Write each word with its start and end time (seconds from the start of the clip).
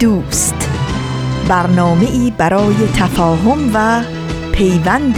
دوست. 0.00 0.70
برنامه 1.48 2.10
ای 2.10 2.32
برای 2.38 2.74
تفاهم 2.96 3.70
و 3.74 4.02
پیوند 4.52 5.16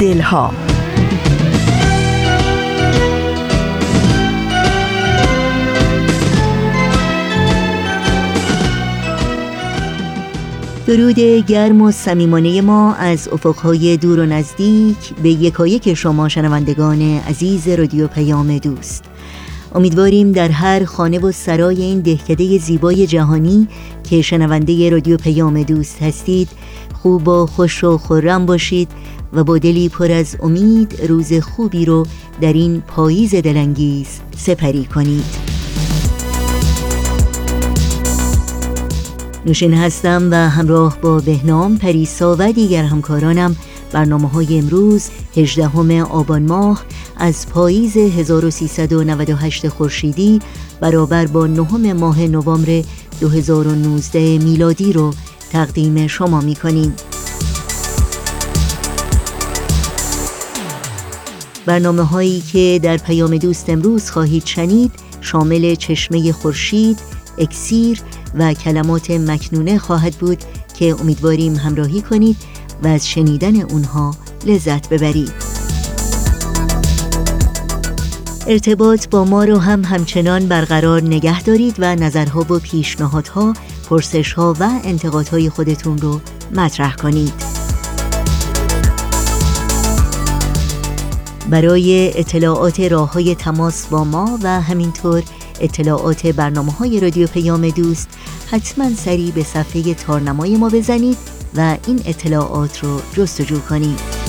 دلها. 0.00 0.52
درود 10.86 11.20
گرم 11.46 11.82
و 11.82 11.90
صمیمانه 11.90 12.60
ما 12.60 12.94
از 12.94 13.28
افقهای 13.32 13.96
دور 13.96 14.18
و 14.18 14.26
نزدیک 14.26 15.14
به 15.22 15.28
یکایک 15.28 15.94
شما 15.94 16.28
شنوندگان 16.28 17.02
عزیز 17.02 17.68
رادیو 17.68 18.08
پیام 18.08 18.58
دوست. 18.58 19.04
امیدواریم 19.74 20.32
در 20.32 20.48
هر 20.48 20.84
خانه 20.84 21.18
و 21.18 21.32
سرای 21.32 21.82
این 21.82 22.00
دهکده 22.00 22.58
زیبای 22.58 23.06
جهانی 23.06 23.68
که 24.10 24.22
شنونده 24.22 24.90
رادیو 24.90 25.16
پیام 25.16 25.62
دوست 25.62 26.02
هستید 26.02 26.48
خوب 27.02 27.28
و 27.28 27.46
خوش 27.46 27.84
و 27.84 27.98
خورم 27.98 28.46
باشید 28.46 28.88
و 29.32 29.44
با 29.44 29.58
دلی 29.58 29.88
پر 29.88 30.12
از 30.12 30.36
امید 30.40 31.00
روز 31.08 31.32
خوبی 31.32 31.84
رو 31.84 32.06
در 32.40 32.52
این 32.52 32.80
پاییز 32.80 33.34
دلانگیز 33.34 34.20
سپری 34.36 34.84
کنید. 34.84 35.24
نوشین 39.46 39.74
هستم 39.74 40.28
و 40.30 40.34
همراه 40.34 40.98
با 41.00 41.18
بهنام 41.18 41.78
پریسا 41.78 42.36
و 42.38 42.52
دیگر 42.52 42.82
همکارانم 42.84 43.56
برنامه 43.92 44.28
های 44.28 44.58
امروز 44.58 45.10
18 45.36 46.02
آبان 46.02 46.42
ماه 46.42 46.84
از 47.16 47.48
پاییز 47.48 47.96
1398 47.96 49.68
خورشیدی 49.68 50.40
برابر 50.80 51.26
با 51.26 51.46
نهم 51.46 51.92
ماه 51.92 52.20
نوامبر 52.20 52.82
2019 53.20 54.38
میلادی 54.38 54.92
رو 54.92 55.14
تقدیم 55.52 56.06
شما 56.06 56.40
می 56.40 56.54
کنیم. 56.54 56.94
برنامه 61.66 62.02
هایی 62.02 62.40
که 62.40 62.80
در 62.82 62.96
پیام 62.96 63.36
دوست 63.36 63.70
امروز 63.70 64.10
خواهید 64.10 64.46
شنید 64.46 64.92
شامل 65.20 65.74
چشمه 65.74 66.32
خورشید، 66.32 66.98
اکسیر 67.38 68.00
و 68.34 68.54
کلمات 68.54 69.10
مکنونه 69.10 69.78
خواهد 69.78 70.14
بود 70.14 70.38
که 70.78 70.96
امیدواریم 71.00 71.56
همراهی 71.56 72.02
کنید 72.02 72.36
و 72.82 72.86
از 72.88 73.08
شنیدن 73.08 73.60
اونها 73.60 74.16
لذت 74.46 74.88
ببرید. 74.88 75.49
ارتباط 78.50 79.08
با 79.08 79.24
ما 79.24 79.44
رو 79.44 79.58
هم 79.58 79.84
همچنان 79.84 80.46
برقرار 80.46 81.02
نگه 81.02 81.42
دارید 81.42 81.74
و 81.78 81.94
نظرها 81.96 82.40
و 82.40 82.58
پیشنهادها، 82.58 83.52
پرسشها 83.90 84.56
و 84.60 84.70
انتقادهای 84.84 85.50
خودتون 85.50 85.98
رو 85.98 86.20
مطرح 86.54 86.94
کنید. 86.94 87.32
برای 91.50 92.18
اطلاعات 92.18 92.80
راه 92.80 93.12
های 93.12 93.34
تماس 93.34 93.86
با 93.86 94.04
ما 94.04 94.38
و 94.42 94.60
همینطور 94.60 95.22
اطلاعات 95.60 96.26
برنامه 96.26 96.72
های 96.72 97.00
رادیو 97.00 97.26
پیام 97.26 97.68
دوست 97.68 98.08
حتما 98.50 98.94
سریع 98.94 99.30
به 99.30 99.42
صفحه 99.42 99.94
تارنمای 99.94 100.56
ما 100.56 100.68
بزنید 100.68 101.18
و 101.56 101.76
این 101.86 102.00
اطلاعات 102.06 102.84
رو 102.84 103.00
جستجو 103.16 103.60
کنید. 103.60 104.19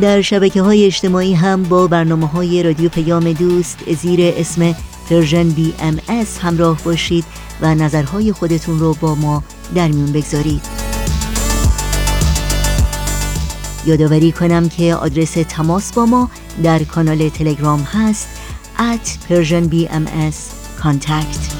در 0.00 0.20
شبکه 0.20 0.62
های 0.62 0.86
اجتماعی 0.86 1.34
هم 1.34 1.62
با 1.62 1.86
برنامه 1.86 2.26
های 2.26 2.62
رادیو 2.62 2.88
پیام 2.88 3.32
دوست 3.32 3.78
زیر 4.02 4.34
اسم 4.36 4.74
Persian 5.10 5.48
BMS 5.48 6.00
همراه 6.42 6.78
باشید 6.84 7.24
و 7.60 7.74
نظرهای 7.74 8.32
خودتون 8.32 8.78
رو 8.78 8.94
با 9.00 9.14
ما 9.14 9.42
در 9.74 9.88
میون 9.88 10.12
بگذارید. 10.12 10.62
یادآوری 13.86 14.32
کنم 14.32 14.68
که 14.68 14.94
آدرس 14.94 15.32
تماس 15.32 15.92
با 15.92 16.06
ما 16.06 16.30
در 16.62 16.84
کانال 16.84 17.28
تلگرام 17.28 17.80
هست 17.80 18.43
at 18.78 19.18
Persian 19.28 19.68
BMS 19.68 20.36
contact. 20.76 21.54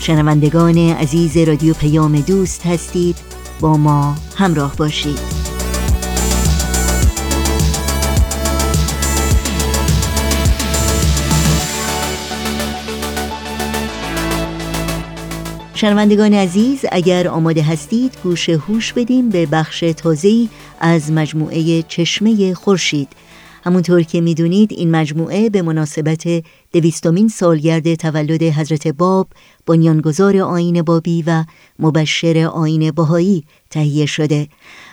شنوندگان 0.00 0.78
عزیز 0.78 1.36
رادیو 1.36 1.74
پیام 1.74 2.20
دوست 2.20 2.66
هستید 2.66 3.16
با 3.60 3.76
ما 3.76 4.14
همراه 4.36 4.76
باشید. 4.76 5.37
شنوندگان 15.80 16.34
عزیز 16.34 16.84
اگر 16.92 17.28
آماده 17.28 17.62
هستید 17.62 18.18
گوش 18.22 18.48
هوش 18.48 18.92
بدیم 18.92 19.28
به 19.30 19.46
بخش 19.46 19.80
تازه‌ای 19.80 20.48
از 20.80 21.12
مجموعه 21.12 21.82
چشمه 21.82 22.54
خورشید. 22.54 23.08
همونطور 23.64 24.02
که 24.02 24.20
می‌دونید 24.20 24.72
این 24.72 24.90
مجموعه 24.90 25.50
به 25.50 25.62
مناسبت 25.62 26.44
دویستمین 26.72 27.28
سالگرد 27.28 27.94
تولد 27.94 28.42
حضرت 28.42 28.88
باب 28.88 29.28
بنیانگذار 29.66 30.36
آین 30.36 30.82
بابی 30.82 31.22
و 31.26 31.44
مبشر 31.78 32.50
آین 32.52 32.90
باهایی 32.90 33.44
تهیه 33.70 34.06
شده. 34.06 34.48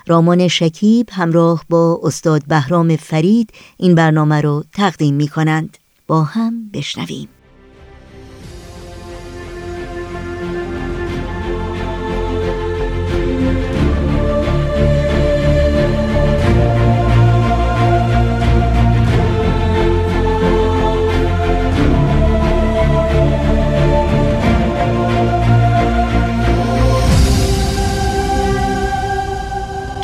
رامان 0.08 0.48
شکیب 0.48 1.10
همراه 1.12 1.66
با 1.70 2.00
استاد 2.04 2.46
بهرام 2.48 2.96
فرید 2.96 3.50
این 3.78 3.96
برنامه 3.96 4.42
رو 4.42 4.64
تقدیم 4.74 5.14
می 5.14 5.28
کنند 5.28 5.78
با 6.08 6.24
هم 6.24 6.70
بشنویم. 6.74 7.28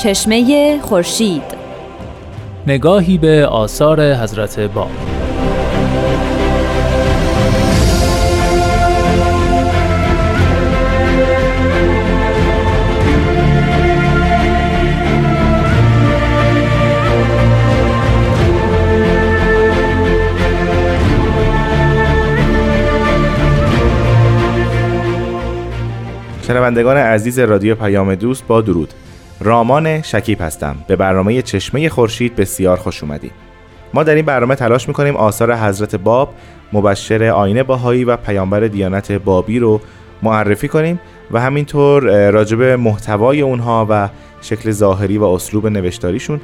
چشمه 0.04 0.80
خورشید. 0.82 1.44
نگاهی 2.68 3.18
به 3.18 3.46
آثار 3.48 4.14
حضرت 4.14 4.60
با. 4.60 4.88
شنوندگان 26.48 26.98
عزیز 26.98 27.40
رادیو 27.40 27.76
پیام 27.76 28.16
دوست 28.16 28.48
با 28.48 28.62
درود. 28.62 28.94
رامان 29.44 30.02
شکیب 30.02 30.42
هستم. 30.42 30.76
به 30.88 30.96
برنامه 30.96 31.42
چشمه 31.42 31.90
خورشید 31.90 32.36
بسیار 32.36 32.78
خوش 32.78 33.04
اومدید 33.04 33.32
ما 33.94 34.04
در 34.04 34.16
این 34.16 34.26
برنامه 34.26 34.56
تلاش 34.56 34.88
می‌کنیم 34.88 35.16
آثار 35.16 35.56
حضرت 35.56 35.96
باب 35.96 36.34
مبشر 36.74 37.24
آین 37.24 37.64
باهایی 37.64 38.04
و 38.04 38.18
پیامبر 38.18 38.60
دیانت 38.60 39.12
بابی 39.12 39.60
رو 39.60 39.82
معرفی 40.24 40.68
کنیم 40.68 41.00
و 41.32 41.42
همینطور 41.42 42.30
راجب 42.30 42.62
محتوای 42.62 43.42
اونها 43.42 43.88
و 43.90 44.10
شکل 44.42 44.72
ظاهری 44.72 45.18
و 45.18 45.24
اسلوب 45.24 45.68
نوشتاریشون 45.68 46.42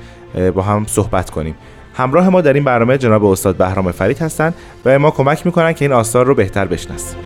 با 0.55 0.61
هم 0.61 0.85
صحبت 0.87 1.29
کنیم. 1.29 1.55
همراه 1.95 2.29
ما 2.29 2.41
در 2.41 2.53
این 2.53 2.63
برنامه 2.63 2.97
جناب 2.97 3.25
استاد 3.25 3.55
بهرام 3.55 3.91
فرید 3.91 4.19
هستند 4.19 4.53
و 4.85 4.99
ما 4.99 5.11
کمک 5.11 5.45
می‌کنن 5.45 5.73
که 5.73 5.85
این 5.85 5.91
آثار 5.91 6.25
رو 6.25 6.35
بهتر 6.35 6.65
بشناسیم. 6.65 7.19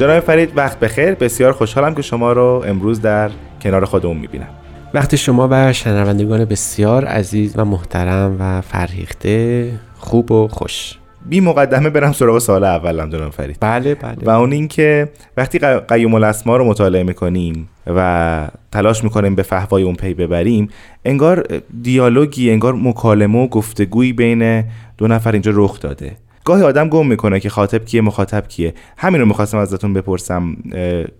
جناب 0.00 0.20
فرید 0.20 0.52
وقت 0.56 0.78
بخیر. 0.78 1.14
بسیار 1.14 1.52
خوشحالم 1.52 1.94
که 1.94 2.02
شما 2.02 2.32
رو 2.32 2.64
امروز 2.66 3.00
در 3.00 3.30
کنار 3.62 3.84
خودمون 3.84 4.16
می‌بینم. 4.16 4.48
وقت 4.94 5.16
شما 5.16 5.48
و 5.50 5.72
شنوندگان 5.72 6.44
بسیار 6.44 7.04
عزیز 7.04 7.52
و 7.56 7.64
محترم 7.64 8.36
و 8.40 8.60
فرهیخته 8.60 9.72
خوب 9.98 10.32
و 10.32 10.48
خوش. 10.48 10.98
بی 11.26 11.40
مقدمه 11.40 11.90
برم 11.90 12.12
سراغ 12.12 12.38
سال 12.38 12.64
اولم 12.64 13.10
جناب 13.10 13.32
فرید. 13.32 13.56
بله 13.60 13.94
بله. 13.94 14.16
و 14.22 14.30
اون 14.30 14.52
اینکه 14.52 15.08
وقتی 15.36 15.58
قیوم 15.88 16.14
الاسما 16.14 16.56
رو 16.56 16.64
مطالعه 16.64 17.02
می‌کنیم 17.02 17.68
و 17.86 18.48
تلاش 18.72 19.04
می‌کنیم 19.04 19.34
به 19.34 19.42
فهوای 19.42 19.82
اون 19.82 19.94
پی 19.94 20.14
ببریم 20.14 20.68
انگار 21.04 21.46
دیالوگی 21.82 22.50
انگار 22.50 22.74
مکالمه 22.74 23.38
و 23.38 23.48
گفتگویی 23.48 24.12
بین 24.12 24.64
دو 24.98 25.06
نفر 25.06 25.32
اینجا 25.32 25.52
رخ 25.54 25.80
داده. 25.80 26.16
گاهی 26.44 26.62
آدم 26.62 26.88
گم 26.88 27.06
می‌کنه 27.06 27.40
که 27.40 27.48
خاطب 27.48 27.84
کیه 27.84 28.00
مخاطب 28.00 28.48
کیه. 28.48 28.74
همین 28.96 29.20
رو 29.20 29.26
می‌خواستم 29.26 29.58
ازتون 29.58 29.92
بپرسم. 29.92 30.56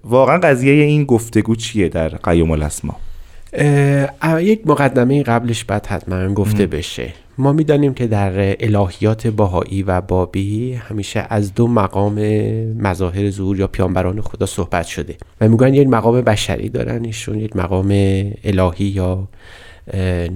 واقعا 0.05 0.39
قضیه 0.39 0.73
این 0.85 1.05
گفتگو 1.05 1.55
چیه 1.55 1.89
در 1.89 2.09
قیوم 2.09 2.51
الاسما؟ 2.51 2.97
یک 4.41 4.67
مقدمه 4.67 5.23
قبلش 5.23 5.65
باید 5.65 5.87
حتما 5.87 6.35
گفته 6.35 6.67
بشه. 6.67 7.13
ما 7.39 7.53
می‌دانیم 7.53 7.95
که 7.95 8.07
در 8.07 8.57
الهیات 8.61 9.27
باهایی 9.27 9.83
و 9.83 10.01
بابی 10.01 10.73
همیشه 10.73 11.27
از 11.31 11.55
دو 11.55 11.69
مقام 11.69 12.15
مظاهر 12.79 13.31
ظهور 13.31 13.59
یا 13.59 13.67
پیانبران 13.67 14.21
خدا 14.21 14.47
صحبت 14.47 14.87
شده 14.87 15.17
و 15.41 15.49
میگن 15.49 15.75
یک 15.75 15.89
مقام 15.89 16.21
بشری 16.21 16.69
دارن 16.69 17.05
ایشون 17.05 17.41
یک 17.41 17.57
مقام 17.57 17.89
الهی 18.45 18.85
یا 18.85 19.29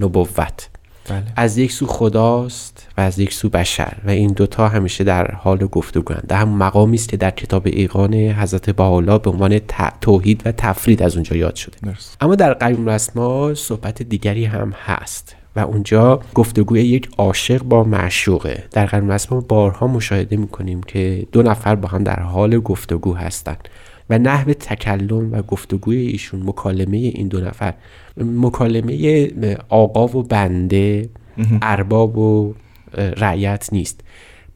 نبوت. 0.01 0.69
بله. 1.09 1.23
از 1.35 1.57
یک 1.57 1.71
سو 1.71 1.87
خداست 1.87 2.87
و 2.97 3.01
از 3.01 3.19
یک 3.19 3.33
سو 3.33 3.49
بشر 3.49 3.93
و 4.05 4.09
این 4.09 4.31
دوتا 4.31 4.67
همیشه 4.67 5.03
در 5.03 5.31
حال 5.31 5.57
گفتگوند 5.57 6.23
در 6.27 6.37
هم 6.37 6.49
مقامی 6.49 6.95
است 6.95 7.09
که 7.09 7.17
در 7.17 7.31
کتاب 7.31 7.63
ایقان 7.65 8.13
حضرت 8.13 8.69
بحالا 8.69 9.17
به 9.17 9.29
عنوان 9.29 9.59
توحید 10.01 10.41
و 10.45 10.51
تفرید 10.51 11.03
از 11.03 11.15
اونجا 11.15 11.35
یاد 11.35 11.55
شده. 11.55 11.77
اما 12.21 12.35
در 12.35 12.53
قیوم 12.53 12.89
رسما 12.89 13.53
صحبت 13.53 14.01
دیگری 14.03 14.45
هم 14.45 14.73
هست 14.85 15.35
و 15.55 15.59
اونجا 15.59 16.19
گفتگوی 16.33 16.81
یک 16.81 17.09
عاشق 17.17 17.63
با 17.63 17.83
معشوقه. 17.83 18.63
در 18.71 18.85
قیوم 18.85 19.11
رسما 19.11 19.41
بارها 19.41 19.87
مشاهده 19.87 20.37
می‌کنیم 20.37 20.83
که 20.83 21.27
دو 21.31 21.43
نفر 21.43 21.75
با 21.75 21.87
هم 21.87 22.03
در 22.03 22.19
حال 22.19 22.59
گفتگو 22.59 23.13
هستند. 23.13 23.69
و 24.09 24.17
نحو 24.17 24.53
تکلم 24.53 25.31
و 25.33 25.41
گفتگوی 25.41 25.97
ایشون 25.97 26.43
مکالمه 26.43 26.97
این 26.97 27.27
دو 27.27 27.39
نفر 27.41 27.73
مکالمه 28.17 29.27
آقا 29.69 30.17
و 30.17 30.23
بنده 30.23 31.09
ارباب 31.61 32.17
و 32.17 32.53
رعیت 32.97 33.69
نیست 33.71 34.01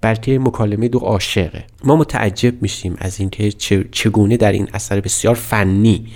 بلکه 0.02 0.40
مکالمه 0.40 0.88
دو 0.88 1.00
عاشقه. 1.00 1.64
ما 1.84 1.96
متعجب 1.96 2.62
میشیم 2.62 2.96
از 2.98 3.20
اینکه 3.20 3.52
چگونه 3.92 4.38
در 4.38 4.52
این 4.52 4.68
اثر 4.74 5.00
بسیار 5.00 5.36
فنی 5.36 6.08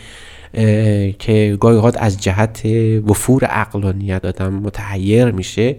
که 1.19 1.57
گاهی 1.59 1.75
اوقات 1.75 1.97
از 1.97 2.23
جهت 2.23 2.65
وفور 3.07 3.45
عقلانیت 3.45 4.25
آدم 4.25 4.53
متحیر 4.53 5.31
میشه 5.31 5.75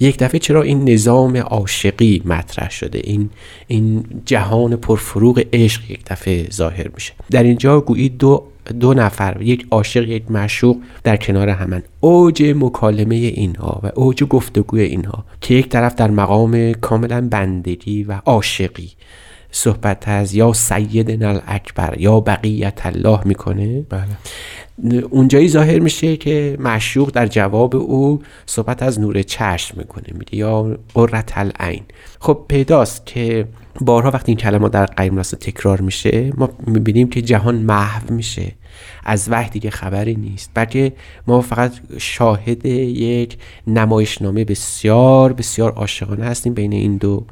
یک 0.00 0.18
دفعه 0.18 0.38
چرا 0.38 0.62
این 0.62 0.88
نظام 0.88 1.36
عاشقی 1.36 2.22
مطرح 2.24 2.70
شده؟ 2.70 3.00
این 3.04 3.30
این 3.66 4.04
جهان 4.24 4.76
پرفروغ 4.76 5.42
عشق 5.52 5.90
یک 5.90 6.00
دفعه 6.06 6.50
ظاهر 6.50 6.88
میشه. 6.94 7.12
در 7.30 7.42
اینجا 7.42 7.80
گویی 7.80 8.08
دو 8.08 8.44
دو 8.80 8.94
نفر 8.94 9.36
یک 9.40 9.66
عاشق 9.70 10.08
یک 10.08 10.30
معشوق 10.30 10.76
در 11.04 11.16
کنار 11.16 11.48
همن. 11.48 11.82
اوج 12.00 12.42
مکالمه 12.56 13.14
اینها 13.14 13.80
و 13.82 13.90
اوج 13.94 14.24
گفتگوی 14.24 14.82
اینها 14.82 15.24
که 15.40 15.54
یک 15.54 15.68
طرف 15.68 15.94
در 15.94 16.10
مقام 16.10 16.72
کاملا 16.72 17.28
بندگی 17.28 18.04
و 18.04 18.12
عاشقی 18.12 18.90
صحبت 19.50 20.08
از 20.08 20.34
یا 20.34 20.52
سید 20.52 21.10
نل 21.10 21.38
اکبر 21.46 21.94
یا 22.00 22.20
بقیت 22.20 22.86
الله 22.86 23.20
می‌کنه؟ 23.24 23.82
بله. 23.82 24.08
اونجایی 25.10 25.48
ظاهر 25.48 25.78
میشه 25.78 26.16
که 26.16 26.56
معشوق 26.60 27.10
در 27.10 27.26
جواب 27.26 27.76
او 27.76 28.22
صحبت 28.46 28.82
از 28.82 29.00
نور 29.00 29.22
چشم 29.22 29.78
می‌کنه 29.78 30.04
میگه 30.12 30.34
یا 30.34 30.78
قرت 30.94 31.38
العین. 31.38 31.82
خب 32.20 32.44
پیداست 32.48 33.06
که 33.06 33.48
بارها 33.80 34.10
وقتی 34.10 34.32
این 34.32 34.38
کلمات 34.38 34.72
در 34.72 34.86
قیم 34.86 35.16
راست 35.16 35.34
تکرار 35.34 35.80
میشه 35.80 36.32
ما 36.36 36.48
می‌بینیم 36.66 37.08
که 37.08 37.22
جهان 37.22 37.54
محو 37.54 38.14
میشه 38.14 38.52
از 39.04 39.28
وحی 39.30 39.50
دیگه 39.50 39.70
خبری 39.70 40.14
نیست 40.14 40.50
بلکه 40.54 40.92
ما 41.26 41.40
فقط 41.40 41.72
شاهد 41.98 42.66
یک 42.66 43.38
نمایشنامه 43.66 44.44
بسیار 44.44 45.32
بسیار 45.32 45.72
عاشقانه 45.72 46.24
هستیم 46.24 46.54
بین 46.54 46.72
این 46.72 46.96
دو 46.96 47.26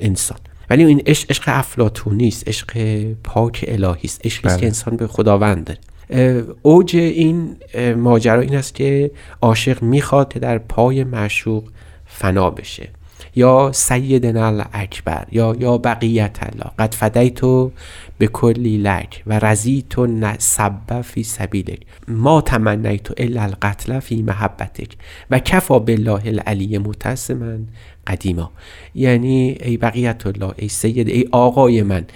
انسان. 0.00 0.38
ولی 0.70 0.84
این 0.84 1.02
عشق 1.06 1.30
عشق 1.30 1.44
افلاطونی 1.46 2.28
است 2.28 2.48
عشق 2.48 3.02
پاک 3.24 3.64
الهی 3.68 4.00
است 4.04 4.26
عشقی 4.26 4.48
است 4.48 4.56
که 4.56 4.60
بله. 4.60 4.66
انسان 4.66 4.96
به 4.96 5.06
خداوند 5.06 5.64
داره. 5.64 6.44
اوج 6.62 6.96
این 6.96 7.56
ماجرا 7.96 8.40
این 8.40 8.56
است 8.56 8.74
که 8.74 9.10
عاشق 9.40 9.82
می‌خواد 9.82 10.28
در 10.28 10.58
پای 10.58 11.04
معشوق 11.04 11.64
فنا 12.06 12.50
بشه. 12.50 12.88
یا 13.36 13.70
سیدنا 13.74 14.64
اکبر 14.72 15.26
یا 15.32 15.56
یا 15.60 15.78
بقیت 15.78 16.38
الله 16.42 16.70
قد 16.78 16.94
فدیتو 16.94 17.72
به 18.18 18.26
کلی 18.26 18.76
لک 18.78 19.22
و 19.26 19.38
رزیت 19.38 19.94
سبب 20.38 21.02
فی 21.02 21.22
سبیلک. 21.22 21.80
ما 22.08 22.40
تمنیت 22.40 23.20
الا 23.20 23.42
القتل 23.42 24.00
فی 24.00 24.22
محبتک. 24.22 24.96
و 25.30 25.38
کفا 25.38 25.78
بالله 25.78 26.26
العلی 26.26 26.78
متسما 26.78 27.58
قدیما. 28.06 28.52
یعنی 28.94 29.58
ای 29.60 29.76
بقیت 29.76 30.26
الله 30.26 30.52
ای 30.56 30.68
سید 30.68 31.08
ای 31.08 31.28
آقای 31.32 31.82
من 31.82 32.06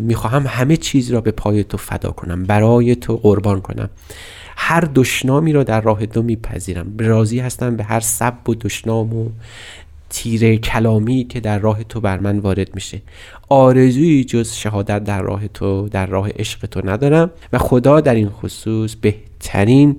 می‌خواهم 0.00 0.44
همه 0.46 0.76
چیز 0.76 1.10
را 1.10 1.20
به 1.20 1.30
پای 1.30 1.64
تو 1.64 1.76
فدا 1.76 2.10
کنم 2.10 2.44
برای 2.44 2.94
تو 2.94 3.16
قربان 3.16 3.60
کنم. 3.60 3.90
هر 4.56 4.80
دشنامی 4.94 5.52
را 5.52 5.64
در 5.64 5.80
راه 5.80 6.06
دو 6.06 6.22
میپذیرم. 6.22 6.94
راضی 6.98 7.40
هستم 7.40 7.76
به 7.76 7.84
هر 7.84 8.00
سب 8.00 8.48
و 8.48 8.54
دشنام 8.54 9.16
و 9.16 9.28
تیره 10.12 10.56
کلامی 10.56 11.24
که 11.24 11.40
در 11.40 11.58
راه 11.58 11.84
تو 11.84 12.00
بر 12.00 12.18
من 12.18 12.38
وارد 12.38 12.74
میشه. 12.74 13.02
آرزویی 13.48 14.24
جز 14.24 14.52
شهادت 14.52 15.04
در 15.04 15.22
راه 15.22 15.48
تو 15.48 15.88
در 15.88 16.06
راه 16.06 16.28
عشق 16.38 16.66
تو 16.66 16.80
ندارم 16.84 17.30
و 17.52 17.58
خدا 17.58 18.00
در 18.00 18.14
این 18.14 18.28
خصوص 18.28 18.94
بهترین 18.94 19.96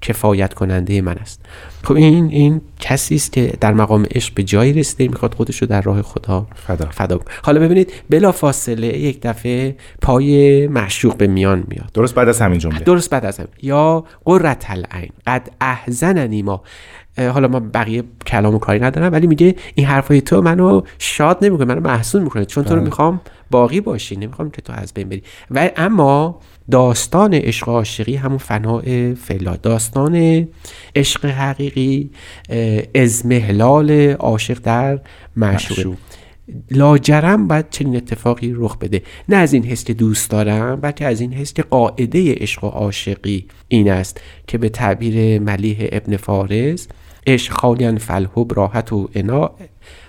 کفایت 0.00 0.54
کننده 0.54 1.00
من 1.00 1.18
است. 1.18 1.40
خب 1.84 1.92
این 1.92 2.28
این 2.30 2.60
کسی 2.80 3.14
است 3.14 3.32
که 3.32 3.52
در 3.60 3.72
مقام 3.72 4.06
عشق 4.10 4.34
به 4.34 4.42
جایی 4.42 4.72
رسیده 4.72 5.08
می‌خواد 5.08 5.34
خودش 5.34 5.62
رو 5.62 5.66
در 5.66 5.82
راه 5.82 6.02
خدا 6.02 6.46
فدا, 6.54 6.86
فدا 6.90 7.20
حالا 7.42 7.60
ببینید 7.60 7.92
بلا 8.10 8.32
فاصله 8.32 8.86
یک 8.86 9.18
دفعه 9.22 9.76
پای 10.02 10.66
معشوق 10.66 11.16
به 11.16 11.26
میان 11.26 11.64
میاد. 11.68 11.90
درست 11.94 12.14
بعد 12.14 12.28
از 12.28 12.40
همین 12.40 12.58
جمله. 12.58 12.78
درست 12.78 13.10
بعد 13.10 13.24
از 13.24 13.38
همین. 13.38 13.50
یا 13.62 14.04
قرت 14.24 14.70
العین. 14.70 15.10
قد 15.26 15.50
احزننی 15.60 16.42
ما. 16.42 16.62
حالا 17.18 17.48
ما 17.48 17.60
بقیه 17.60 18.02
کلام 18.26 18.54
و 18.54 18.58
کاری 18.58 18.80
ندارم 18.80 19.12
ولی 19.12 19.26
میگه 19.26 19.54
این 19.74 19.86
حرفای 19.86 20.20
تو 20.20 20.42
منو 20.42 20.80
شاد 20.98 21.44
نمی‌کنه 21.44 21.66
منو 21.66 21.80
محسون 21.80 22.22
می‌کنه 22.22 22.44
چون 22.44 22.64
تو 22.64 22.70
رو 22.70 22.76
بله. 22.76 22.84
می‌خوام 22.84 23.20
باقی 23.50 23.80
باشی 23.80 24.16
نمی‌خوام 24.16 24.50
که 24.50 24.62
تو 24.62 24.72
از 24.72 24.94
بین 24.94 25.08
بری. 25.08 25.22
و 25.50 25.70
اما 25.76 26.40
داستان 26.70 27.34
عشق 27.34 27.68
عاشقی 27.68 28.16
همون 28.16 28.38
فناع 28.38 29.14
فلا 29.14 29.56
داستان 29.56 30.46
عشق 30.96 31.24
حقیقی 31.24 32.10
ازمهلال 32.94 33.90
عاشق 34.12 34.58
در 34.62 35.00
معشوق. 35.36 35.94
لاجرم 36.70 37.48
باید 37.48 37.70
چنین 37.70 37.96
اتفاقی 37.96 38.52
رخ 38.56 38.76
بده. 38.76 39.02
نه 39.28 39.36
از 39.36 39.52
این 39.52 39.64
حس 39.64 39.84
که 39.84 39.94
دوست 39.94 40.30
دارم 40.30 40.80
بلکه 40.80 41.06
از 41.06 41.20
این 41.20 41.32
حس 41.32 41.52
که 41.52 41.62
قاعده 41.62 42.34
عشق 42.34 42.64
و 42.64 42.66
عاشقی 42.66 43.46
این 43.68 43.90
است 43.90 44.20
که 44.46 44.58
به 44.58 44.68
تعبیر 44.68 45.38
ملیح 45.38 45.88
ابن 45.92 46.16
فارز 46.16 46.86
عشق 47.26 47.52
خالیان 47.52 47.98
فلحب 47.98 48.52
راحت 48.56 48.92
و 48.92 49.08
انا 49.14 49.50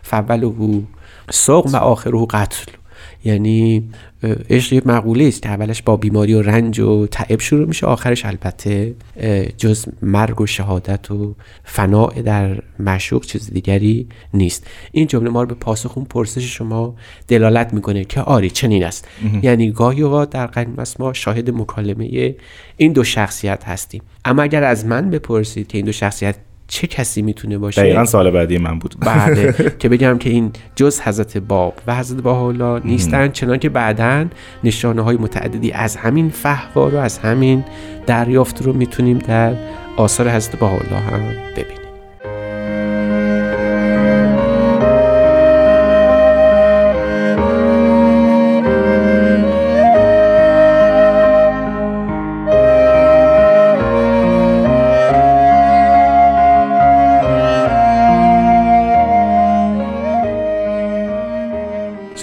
فول 0.01 0.43
و 0.43 0.81
سوق 1.29 1.69
و 1.73 1.75
آخر 1.75 2.15
و 2.15 2.27
قتل. 2.29 2.71
یعنی 3.25 3.89
عشق 4.49 4.73
یه 4.73 4.81
مقوله 4.85 5.25
است 5.25 5.41
که 5.41 5.49
اولش 5.49 5.81
با 5.81 5.97
بیماری 5.97 6.33
و 6.33 6.41
رنج 6.41 6.79
و 6.79 7.07
تعب 7.07 7.39
شروع 7.39 7.67
میشه 7.67 7.85
آخرش 7.85 8.25
البته 8.25 8.95
جز 9.57 9.85
مرگ 10.01 10.41
و 10.41 10.45
شهادت 10.45 11.11
و 11.11 11.35
فناع 11.63 12.21
در 12.21 12.61
مشوق 12.79 13.25
چیز 13.25 13.49
دیگری 13.53 14.07
نیست. 14.33 14.67
این 14.91 15.07
جمله 15.07 15.29
ما 15.29 15.41
رو 15.41 15.47
به 15.47 15.53
پاسخ 15.53 15.97
اون 15.97 16.05
پرسش 16.05 16.57
شما 16.57 16.95
دلالت 17.27 17.73
می‌کنه 17.73 18.05
که 18.05 18.21
آری 18.21 18.49
چنین 18.49 18.83
است. 18.83 19.07
یعنی 19.41 19.71
گاهی 19.71 20.01
اوقات 20.01 20.29
در 20.29 20.47
قدیم 20.47 20.75
ما 20.99 21.13
شاهد 21.13 21.49
مکالمه 21.49 22.35
این 22.77 22.93
دو 22.93 23.03
شخصیت 23.03 23.63
هستیم. 23.63 24.01
اما 24.25 24.41
اگر 24.41 24.63
از 24.63 24.85
من 24.85 25.09
بپرسید 25.09 25.67
که 25.67 25.77
این 25.77 25.85
دو 25.85 25.91
شخصیت 25.91 26.35
چه 26.73 26.87
کسی 26.87 27.21
می‌تونه 27.21 27.57
باشه؟ 27.57 27.81
دقیقا 27.81 28.05
سال 28.05 28.31
بعدی 28.31 28.57
من 28.57 28.79
بود. 28.79 28.95
بله 28.99 29.53
که 29.79 29.89
بگم 29.89 30.17
که 30.17 30.29
این 30.29 30.51
جز 30.75 31.01
حضرت 31.01 31.37
باب 31.37 31.73
و 31.87 31.95
حضرت 31.95 32.21
باحالا 32.21 32.79
نیستن 32.79 33.31
چنان 33.31 33.59
که 33.59 33.69
بعدا 33.69 34.25
نشانه 34.63 35.01
های 35.01 35.17
متعددی 35.17 35.71
از 35.71 35.95
همین 35.95 36.29
فهوار 36.29 36.95
و 36.95 36.97
از 36.97 37.17
همین 37.17 37.63
دریافت 38.05 38.61
رو 38.61 38.73
می‌تونیم 38.73 39.17
در 39.17 39.53
آثار 39.97 40.29
حضرت 40.29 40.59
باحالا 40.59 40.97
هم 40.97 41.21
ببینیم. 41.57 41.82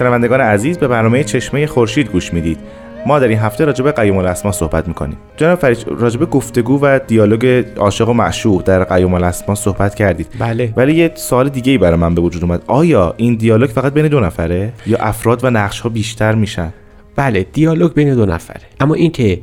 شنوندگان 0.01 0.41
عزیز 0.41 0.79
به 0.79 0.89
برنامه 0.89 1.25
چشمه 1.25 1.67
خورشید 1.67 2.11
گوش 2.11 2.33
می‌دید. 2.33 2.59
ما 3.07 3.19
در 3.19 3.29
این 3.29 3.39
هفته 3.39 3.65
راجع 3.65 3.85
به 3.85 3.93
قیوم 3.93 4.19
الاسما 4.19 4.53
صحبت 4.53 4.89
می‌کنیم. 4.89 5.17
جناب 5.37 5.59
فرید 5.59 5.85
راجع 5.89 6.19
به 6.19 6.27
گفتگو 6.27 6.79
و 6.83 7.01
دیالوگ 7.07 7.65
عاشق 7.77 8.09
و 8.09 8.13
معشوق 8.13 8.63
در 8.63 8.85
قیوم 8.85 9.15
الاسما 9.15 9.55
صحبت 9.55 9.95
کردید. 9.95 10.27
بله. 10.39 10.73
ولی 10.77 10.95
یه 10.95 11.13
سوال 11.15 11.49
دیگه 11.49 11.73
ای 11.73 11.79
برای 11.79 11.97
من 11.97 12.15
به 12.15 12.21
وجود 12.21 12.45
اومد. 12.45 12.63
آیا 12.67 13.15
این 13.17 13.35
دیالوگ 13.35 13.71
فقط 13.71 13.93
بین 13.93 14.09
دو 14.09 14.21
نفره 14.21 14.73
یا 14.87 14.99
افراد 14.99 15.45
و 15.45 15.51
نقش 15.51 15.81
ها 15.81 15.89
بیشتر 15.89 16.35
میشن؟ 16.35 16.73
بله 17.17 17.47
دیالوگ 17.53 17.93
بین 17.95 18.15
دو 18.15 18.27
نفره. 18.27 18.63
اما 18.81 18.95
اینکه 18.95 19.39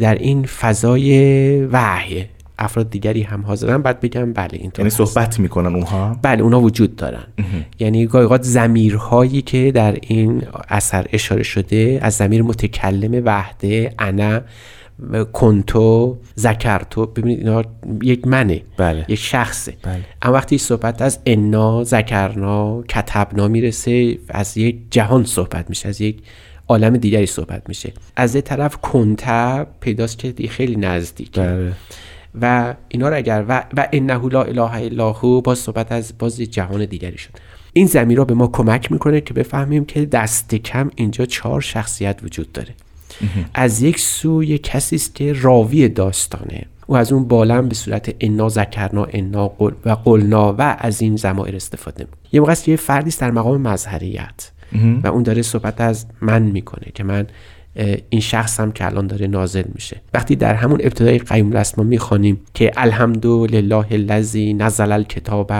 در 0.00 0.14
این 0.14 0.44
فضای 0.44 1.64
وحی 1.64 2.24
افراد 2.58 2.90
دیگری 2.90 3.22
هم 3.22 3.42
حاضرن. 3.42 3.82
بعد 3.82 4.00
بگم 4.00 4.32
بله 4.32 4.48
این 4.52 4.72
یعنی 4.78 4.90
صحبت 4.90 5.40
می‌کنن 5.40 5.74
اونها؟ 5.74 6.18
بله 6.22 6.42
اونها 6.42 6.60
وجود 6.60 6.96
دارن. 6.96 7.24
یعنی 7.78 8.06
گاهی 8.06 8.38
زمیرهایی 8.42 9.42
که 9.42 9.72
در 9.72 9.98
این 10.02 10.42
اثر 10.68 11.06
اشاره 11.12 11.42
شده 11.42 11.98
از 12.02 12.14
زمیر 12.14 12.42
متکلم 12.42 13.22
وحده 13.24 13.94
انا 13.98 14.40
کنتو 15.32 16.18
زکرتو. 16.34 17.06
ببینید 17.06 17.38
اینا 17.38 17.62
یک 18.02 18.26
منه. 18.26 18.62
بله. 18.76 19.04
یک 19.08 19.18
شخصه. 19.18 19.74
بله. 19.82 20.00
اما 20.22 20.34
وقتی 20.34 20.58
صحبت 20.58 21.02
از 21.02 21.18
انا 21.26 21.84
زکرنا 21.84 22.82
کتبنا 22.82 23.48
می‌رسه 23.48 24.18
از 24.28 24.56
یک 24.56 24.76
جهان 24.90 25.24
صحبت 25.24 25.68
میشه 25.68 25.88
از 25.88 26.00
یک 26.00 26.22
عالم 26.68 26.96
دیگری 26.96 27.26
صحبت 27.26 27.62
میشه. 27.68 27.92
از 28.16 28.34
یه 28.34 28.40
طرف 28.40 28.76
کنتب 28.76 29.66
پیداست 29.80 30.18
که 30.18 30.48
خیلی 30.48 30.76
نزدیک 30.76 31.32
بله. 31.32 31.72
و 32.40 32.74
اینا 32.88 33.08
رو 33.08 33.16
اگر 33.16 33.44
و, 33.48 33.64
و 33.76 33.88
انه 33.92 34.28
لا 34.28 34.42
اله 34.42 34.72
الا 34.72 35.12
هو 35.12 35.40
باز 35.40 35.58
صحبت 35.58 35.92
از 35.92 36.12
باز 36.18 36.40
جهان 36.40 36.84
دیگری 36.84 37.18
شد. 37.18 37.30
این 37.72 37.86
زمین 37.86 38.16
را 38.16 38.24
به 38.24 38.34
ما 38.34 38.46
کمک 38.46 38.92
می‌کنه 38.92 39.20
که 39.20 39.34
بفهمیم 39.34 39.84
که 39.84 40.06
دست 40.06 40.54
کم 40.54 40.90
اینجا 40.96 41.26
چهار 41.26 41.60
شخصیت 41.60 42.20
وجود 42.22 42.52
داره. 42.52 42.74
از 43.54 43.82
یک 43.82 44.00
سو 44.00 44.44
یک 44.44 44.62
کسی 44.62 44.96
است 44.96 45.14
که 45.14 45.32
راوی 45.32 45.88
داستانه. 45.88 46.62
او 46.86 46.96
از 46.96 47.12
اون 47.12 47.24
بالم 47.24 47.68
به 47.68 47.74
صورت 47.74 48.14
انا 48.20 48.48
ذکرنا 48.48 49.04
انا 49.04 49.48
قل 49.48 49.72
و 49.84 49.90
قلنا 49.90 50.52
و 50.58 50.76
از 50.78 51.02
این 51.02 51.16
زمایر 51.16 51.56
استفاده 51.56 52.04
می‌کنه. 52.04 52.20
یه 52.32 52.40
موقع 52.40 52.54
یه 52.66 52.76
فردی 52.76 53.10
در 53.18 53.30
مقام 53.30 53.60
مظهریت 53.60 54.50
و 55.02 55.06
اون 55.06 55.22
داره 55.22 55.42
صحبت 55.42 55.80
از 55.80 56.06
من 56.20 56.42
می‌کنه 56.42 56.86
که 56.94 57.04
من 57.04 57.26
این 58.08 58.20
شخص 58.20 58.60
هم 58.60 58.72
که 58.72 58.86
الان 58.86 59.06
داره 59.06 59.26
نازل 59.26 59.64
میشه. 59.74 60.00
وقتی 60.14 60.36
در 60.36 60.54
همون 60.54 60.78
ابتدای 60.82 61.18
قیوم 61.18 61.50
الاسما 61.50 61.84
می‌خوانیم 61.84 62.40
که 62.54 62.72
الحمدلله 62.76 63.86
الذی 63.90 64.54
نزل 64.54 64.92
الکتاب. 64.92 65.52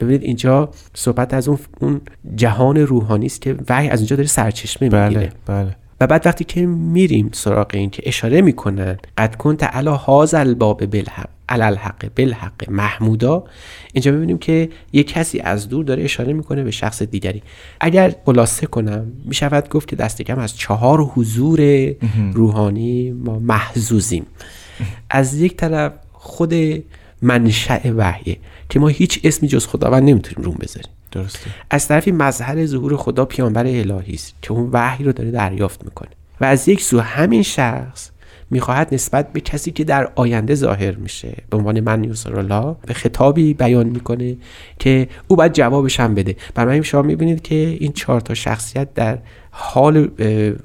ببینید 0.00 0.22
اینجا 0.22 0.70
صحبت 0.94 1.34
از 1.34 1.48
اون 1.48 1.58
اون 1.80 2.00
جهان 2.34 2.76
روحانی 2.76 3.26
است 3.26 3.42
که 3.42 3.56
وحی 3.68 3.88
از 3.88 4.00
اینجا 4.00 4.16
داره 4.16 4.28
سرچشمه 4.28 4.88
می‌گیره. 4.88 5.32
بله. 5.46 5.62
بله 5.64 5.76
و 6.00 6.06
بعد 6.06 6.26
وقتی 6.26 6.44
که 6.44 6.66
میریم 6.66 7.30
سراغ 7.32 7.70
این 7.74 7.90
که 7.90 8.02
اشاره 8.06 8.40
می‌کنن 8.40 8.98
قد 9.18 9.34
کنت 9.34 9.64
علا 9.64 9.96
هاز 9.96 10.34
الباب 10.34 10.86
بالحق. 10.86 11.28
الحق 11.50 12.08
بالحق 12.16 12.70
محمودا. 12.70 13.44
اینجا 13.92 14.12
می‌بینیم 14.12 14.38
که 14.38 14.68
یک 14.92 15.12
کسی 15.12 15.40
از 15.40 15.68
دور 15.68 15.84
داره 15.84 16.04
اشاره 16.04 16.32
می‌کنه 16.32 16.62
به 16.62 16.70
شخص 16.70 17.02
دیگری. 17.02 17.42
اگر 17.80 18.14
خلاصه 18.26 18.66
کنم 18.66 19.12
می‌شود 19.24 19.68
گفت 19.68 19.88
که 19.88 19.96
دست 19.96 20.22
کم 20.22 20.38
از 20.38 20.56
چهار 20.56 21.00
حضور 21.00 21.60
روحانی 22.32 23.10
ما 23.10 23.38
محزوزیم 23.38 24.26
از 25.10 25.34
یک 25.34 25.56
طرف 25.56 25.92
خود 26.12 26.54
منشأ 27.22 27.78
وحیه 27.96 28.36
که 28.68 28.80
ما 28.80 28.88
هیچ 28.88 29.20
اسمی 29.24 29.48
جز 29.48 29.66
خداوند 29.66 30.02
نمی‌تونیم 30.02 30.44
روم 30.44 30.56
بذاریم. 30.60 30.90
درسته. 31.12 31.50
از 31.70 31.88
طرفی 31.88 32.12
مظهر 32.12 32.66
ظهور 32.66 32.96
خدا 32.96 33.24
پیامبر 33.24 33.66
الهی 33.66 34.14
است 34.14 34.34
که 34.42 34.52
اون 34.52 34.70
وحی 34.72 35.04
رو 35.04 35.12
داره 35.12 35.30
دریافت 35.30 35.84
می‌کنه. 35.84 36.10
و 36.40 36.44
از 36.44 36.68
یک 36.68 36.82
سو 36.82 37.00
همین 37.00 37.42
شخص 37.42 38.10
می‌خواهد 38.50 38.94
نسبت 38.94 39.32
به 39.32 39.40
کسی 39.40 39.70
که 39.70 39.84
در 39.84 40.12
آینده 40.14 40.54
ظاهر 40.54 40.94
میشه. 40.94 41.34
به 41.50 41.56
عنوان 41.56 41.80
من 41.80 42.04
یوسر 42.04 42.30
به 42.86 42.94
خطابی 42.94 43.54
بیان 43.54 43.86
می‌کنه 43.86 44.36
که 44.78 45.08
او 45.28 45.36
باید 45.36 45.52
جوابش 45.52 46.00
هم 46.00 46.14
بده. 46.14 46.36
برای 46.54 46.82
شما 46.84 47.02
می‌بینید 47.02 47.42
که 47.42 47.54
این 47.54 47.92
چهار 47.92 48.20
تا 48.20 48.34
شخصیت 48.34 48.94
در 48.94 49.18
حال 49.50 50.08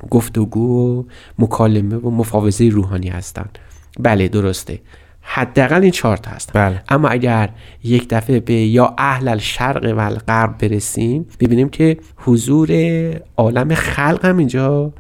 گفتگو 0.10 1.00
و 1.00 1.04
مکالمه 1.40 1.96
و 1.96 2.10
مفاوضه 2.10 2.70
روحانی 2.70 3.10
هستند. 3.10 3.60
بله 4.00 4.28
درسته. 4.28 4.80
حداقل 5.28 5.82
این 5.82 5.92
چهار 5.92 6.18
تا 6.18 6.32
هستن 6.32 6.52
بله. 6.54 6.82
اما 6.90 7.08
اگر 7.08 7.50
یک 7.84 8.10
دفعه 8.10 8.40
به 8.40 8.54
یا 8.54 8.96
اهل 8.98 9.28
الشرق 9.28 9.94
و 9.98 10.00
الغرب 10.00 10.58
برسیم 10.58 11.26
ببینیم 11.40 11.70
که 11.70 11.98
حضور 12.18 12.72
عالم 13.38 13.74
خلق 13.74 14.26
هم 14.26 14.38
اینجا 14.38 14.94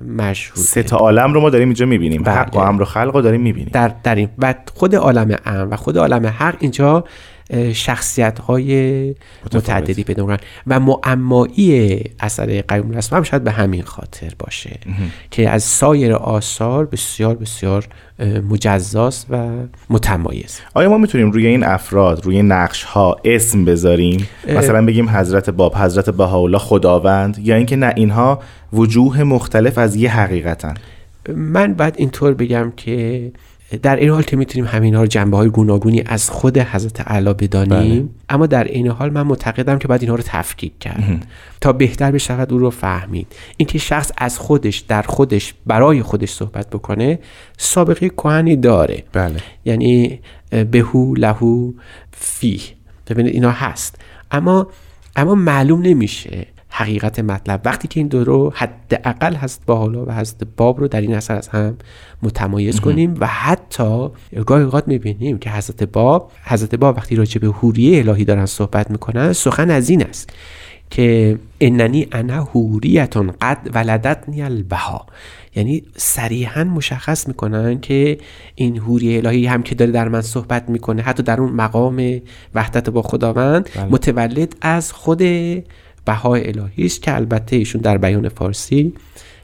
مشهود 0.00 0.56
سه 0.56 0.82
تا 0.82 0.96
عالم 0.96 1.32
رو 1.32 1.40
ما 1.40 1.50
داریم 1.50 1.68
اینجا 1.68 1.86
می‌بینیم. 1.86 2.22
بله. 2.22 2.34
حق 2.34 2.56
و 2.56 2.58
امر 2.58 2.82
و 2.82 2.84
خلق 2.84 3.14
رو 3.14 3.22
داریم 3.22 3.40
می‌بینیم. 3.40 3.70
در, 3.72 3.94
در 4.02 4.14
این 4.14 4.28
و 4.38 4.54
خود 4.74 4.94
عالم 4.94 5.36
امر 5.46 5.74
و 5.74 5.76
خود 5.76 5.98
عالم 5.98 6.26
حق 6.26 6.56
اینجا 6.60 7.04
شخصیت 7.72 8.38
های 8.38 9.14
متعددی 9.54 10.04
پیدا 10.04 10.36
و 10.66 10.80
معمایی 10.80 12.00
اثر 12.20 12.60
قیوم 12.60 12.90
الاسما 12.90 13.16
هم 13.18 13.24
شاید 13.24 13.44
به 13.44 13.50
همین 13.50 13.82
خاطر 13.82 14.32
باشه 14.38 14.78
که 15.30 15.50
از 15.50 15.62
سایر 15.62 16.12
آثار 16.12 16.86
بسیار 16.86 17.34
بسیار 17.34 17.88
مجزاست 18.50 19.26
و 19.30 19.48
متمایز. 19.90 20.60
آیا 20.74 20.88
ما 20.88 20.98
می‌تونیم 20.98 21.30
روی 21.30 21.46
این 21.46 21.64
افراد 21.64 22.24
روی 22.24 22.42
نقش 22.42 22.82
ها 22.82 23.16
اسم 23.24 23.64
بذاریم؟ 23.64 24.26
مثلا 24.48 24.86
بگیم 24.86 25.08
حضرت 25.08 25.50
باب 25.50 25.74
حضرت 25.76 26.10
بهاءالله 26.10 26.58
خداوند 26.58 27.38
یا 27.38 27.56
اینکه 27.56 27.76
نه 27.76 27.92
اینها 27.96 28.40
وجوه 28.72 29.22
مختلف 29.22 29.78
از 29.78 29.96
یه 29.96 30.16
حقیقتن. 30.16 30.74
من 31.36 31.74
بعد 31.74 31.94
اینطور 31.98 32.34
بگم 32.34 32.72
که 32.76 33.32
در 33.78 33.96
این 33.96 34.10
حال 34.10 34.22
که 34.22 34.36
می‌تونیم 34.36 34.66
همین 34.66 34.94
ها 34.94 35.00
رو 35.00 35.06
جنبه 35.06 35.36
های 35.36 35.48
گوناگونی 35.48 36.02
از 36.06 36.30
خود 36.30 36.58
حضرت 36.58 37.00
علا 37.00 37.32
بدانیم 37.32 38.02
بله. 38.02 38.08
اما 38.28 38.46
در 38.46 38.64
این 38.64 38.88
حال 38.88 39.10
من 39.10 39.22
معتقدم 39.22 39.78
که 39.78 39.88
باید 39.88 40.00
اینها 40.00 40.16
رو 40.16 40.22
تفکیک 40.26 40.78
کرد. 40.78 41.26
تا 41.60 41.72
بهتر 41.72 42.10
بشود 42.10 42.52
او 42.52 42.58
رو 42.58 42.70
فهمید. 42.70 43.26
اینکه 43.56 43.78
شخص 43.78 44.12
از 44.18 44.38
خودش 44.38 44.78
در 44.78 45.02
خودش 45.02 45.54
برای 45.66 46.02
خودش 46.02 46.30
صحبت 46.30 46.70
بکنه 46.70 47.18
سابقه 47.56 48.08
کهنی 48.08 48.56
داره. 48.56 49.04
بله. 49.12 49.36
یعنی 49.64 50.20
بهو 50.70 51.14
لهو 51.14 51.72
فی 52.12 52.60
ببینید 53.06 53.34
اینا 53.34 53.50
هست. 53.50 53.98
اما 54.30 54.66
اما 55.16 55.34
معلوم 55.34 55.82
نمیشه 55.82 56.46
حقیقت 56.72 57.18
مطلب. 57.18 57.60
وقتی 57.64 57.88
که 57.88 58.00
این 58.00 58.08
دو 58.08 58.24
رو 58.24 58.52
حداقل 58.54 59.34
هست 59.34 59.62
با 59.66 59.76
حالا 59.76 60.06
و 60.06 60.10
هست 60.10 60.42
باب 60.56 60.80
رو 60.80 60.88
در 60.88 61.00
این 61.00 61.14
اثر 61.14 61.36
از 61.36 61.48
هم 61.48 61.76
متمایز 62.22 62.80
کنیم 62.80 63.14
و 63.20 63.26
حتی 63.26 64.08
گاهی 64.46 64.64
اوقات 64.64 64.88
می‌بینیم 64.88 65.38
که 65.38 65.50
حضرت 65.50 65.82
باب 65.82 66.32
حضرت 66.44 66.74
باب 66.74 66.96
وقتی 66.96 67.16
راجع 67.16 67.40
به 67.40 67.46
حوریه 67.46 67.98
الهی 67.98 68.24
دارن 68.24 68.46
صحبت 68.46 68.90
می‌کنن 68.90 69.32
سخن 69.32 69.70
از 69.70 69.90
این 69.90 70.02
است 70.02 70.30
که 70.90 71.38
اننی 71.60 72.08
انا 72.12 72.44
حوریتون 72.44 73.32
قد 73.40 73.70
ولدتنی 73.74 74.42
البها. 74.42 75.06
یعنی 75.56 75.82
صریحا 75.96 76.64
مشخص 76.64 77.28
می‌کنن 77.28 77.80
که 77.80 78.18
این 78.54 78.78
حوری 78.78 79.16
الهی 79.16 79.46
هم 79.46 79.62
که 79.62 79.74
داره 79.74 79.90
در 79.90 80.08
من 80.08 80.20
صحبت 80.20 80.68
می‌کنه 80.68 81.02
حتی 81.02 81.22
در 81.22 81.40
اون 81.40 81.52
مقام 81.52 82.20
وحدت 82.54 82.90
با 82.90 83.02
خداوند 83.02 83.68
بله. 83.74 83.84
متولد 83.84 84.56
از 84.60 84.92
خود 84.92 85.22
بها 86.04 86.34
الهی 86.34 86.84
است 86.84 87.02
که 87.02 87.14
البته 87.14 87.56
ایشون 87.56 87.80
در 87.80 87.98
بیان 87.98 88.28
فارسی 88.28 88.94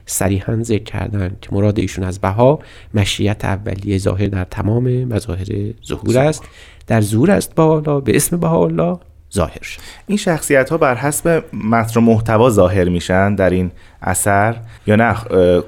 صریحا 0.05 0.63
ذکر 0.63 0.83
کردن 0.83 1.35
که 1.41 1.49
مراد 1.51 1.79
ایشون 1.79 2.03
از 2.03 2.19
بها 2.19 2.59
مشیت 2.93 3.45
اولیه 3.45 3.97
ظاهر 3.97 4.27
در 4.27 4.43
تمام 4.43 5.03
مظاهر 5.03 5.47
ظهور 5.87 6.17
است. 6.17 6.43
در 6.87 7.01
ظهور 7.01 7.31
است 7.31 7.55
بالا 7.55 7.99
به 7.99 8.15
اسم 8.15 8.37
بها 8.37 8.63
الله 8.63 8.97
ظاهر 9.33 9.61
شد. 9.61 9.79
این 10.07 10.17
شخصیت 10.17 10.69
ها 10.69 10.77
بر 10.77 10.95
حسب 10.95 11.43
متن 11.53 11.99
و 11.99 12.03
محتوا 12.03 12.49
ظاهر 12.49 12.89
میشن 12.89 13.35
در 13.35 13.49
این 13.49 13.71
اثر 14.01 14.55
یا 14.87 14.95
نه؟ 14.95 15.15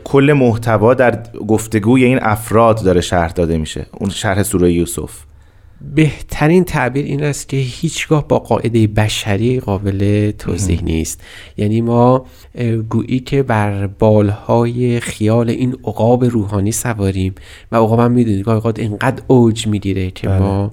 کل 0.04 0.34
محتوا 0.38 0.94
در 0.94 1.24
گفتگوی 1.48 2.04
این 2.04 2.20
افراد 2.22 2.84
داره 2.84 3.02
شرح 3.02 3.32
داده 3.32 3.58
میشه. 3.58 3.86
اون 3.92 4.10
شرح 4.10 4.44
سوره 4.44 4.74
یوسف. 4.74 5.12
بهترین 5.96 6.64
تعبیر 6.64 7.06
این 7.06 7.24
است 7.24 7.50
که 7.50 7.58
هیچگاه 7.58 8.28
با 8.28 8.40
قاعده 8.40 8.88
بشری 8.88 9.60
قابل 9.60 10.32
توضیح 10.32 10.84
نیست. 10.84 11.22
یعنی 11.58 11.82
ما 11.82 12.26
گویی 12.90 13.20
که 13.20 13.44
بر 13.44 13.88
بالهای 13.88 15.00
خیال 15.00 15.50
این 15.50 15.78
عقاب 15.84 16.26
روحانی 16.26 16.72
سواریم 16.72 17.36
و 17.72 17.76
عقاب 17.76 18.00
هم 18.00 18.12
می‌دونید 18.12 18.46
گاهی 18.46 18.56
اوقات 18.56 18.80
اینقدر 18.80 19.24
اوج 19.28 19.68
می‌گیره 19.68 20.12
که 20.12 20.28
ما 20.28 20.72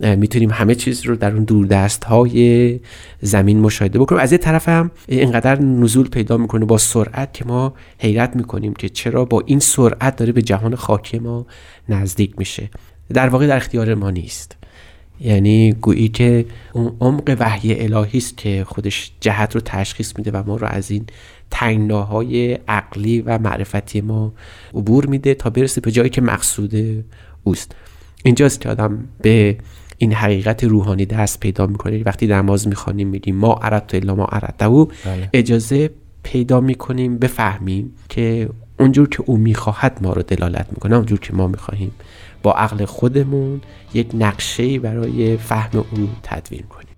می‌تونیم 0.00 0.50
همه 0.50 0.74
چیز 0.74 1.06
رو 1.06 1.16
در 1.16 1.32
اون 1.32 1.44
دوردست 1.44 2.04
های 2.04 2.80
زمین 3.20 3.60
مشاهده 3.60 3.98
بکنیم. 3.98 4.22
از 4.22 4.32
یه 4.32 4.38
طرف 4.38 4.68
هم 4.68 4.90
اینقدر 5.08 5.62
نزول 5.62 6.08
پیدا 6.08 6.36
می‌کنه 6.36 6.64
با 6.64 6.78
سرعت 6.78 7.34
که 7.34 7.44
ما 7.44 7.74
حیرت 7.98 8.36
می‌کنیم 8.36 8.74
که 8.74 8.88
چرا 8.88 9.24
با 9.24 9.42
این 9.46 9.58
سرعت 9.58 10.16
داره 10.16 10.32
به 10.32 10.42
جهان 10.42 10.74
خاکی 10.74 11.18
ما 11.18 11.46
نزدیک 11.88 12.38
میشه. 12.38 12.70
در 13.12 13.28
واقع 13.28 13.46
در 13.46 13.56
اختیار 13.56 13.94
ما 13.94 14.10
نیست. 14.10 14.56
یعنی 15.20 15.72
گویی 15.72 16.08
که 16.08 16.46
اون 16.72 16.96
عمق 17.00 17.36
وحی 17.38 17.82
الهی 17.82 18.18
است 18.18 18.36
که 18.36 18.64
خودش 18.66 19.12
جهت 19.20 19.54
رو 19.54 19.60
تشخیص 19.64 20.12
میده 20.18 20.30
و 20.30 20.42
ما 20.46 20.56
رو 20.56 20.66
از 20.66 20.90
این 20.90 21.06
تنگناهای 21.50 22.58
عقلی 22.68 23.20
و 23.20 23.38
معرفتی 23.38 24.00
ما 24.00 24.32
عبور 24.74 25.06
میده 25.06 25.34
تا 25.34 25.50
برسه 25.50 25.80
به 25.80 25.90
جایی 25.90 26.10
که 26.10 26.20
مقصود 26.20 27.04
اوست. 27.44 27.74
اینجاست 28.24 28.60
که 28.60 28.68
آدم 28.68 29.04
به 29.22 29.56
این 29.98 30.12
حقیقت 30.12 30.64
روحانی 30.64 31.06
دست 31.06 31.40
پیدا 31.40 31.66
می‌کنه. 31.66 32.02
وقتی 32.02 32.26
نماز 32.26 32.68
می‌خوانیم 32.68 33.08
میگیم 33.08 33.36
ما 33.36 33.54
اردت 33.62 33.94
الا 33.94 34.14
ما 34.14 34.26
اردته 34.26 34.68
بله. 34.68 35.28
اجازه 35.32 35.90
پیدا 36.22 36.60
می‌کنیم 36.60 37.18
بفهمیم 37.18 37.92
که 38.08 38.48
اونجور 38.78 39.08
که 39.08 39.22
او 39.26 39.36
می‌خواهد 39.36 39.98
ما 40.02 40.12
رو 40.12 40.22
دلالت 40.22 40.66
می‌کنه 40.70 40.96
اونجور 40.96 41.20
که 41.20 41.32
ما 41.32 41.46
می‌خواهیم. 41.46 41.90
با 42.44 42.52
عقل 42.52 42.84
خودمون 42.84 43.60
یک 43.94 44.10
نقشه 44.14 44.78
برای 44.78 45.36
فهم 45.36 45.70
او 45.78 46.08
تدوین 46.22 46.62
کنیم. 46.62 46.88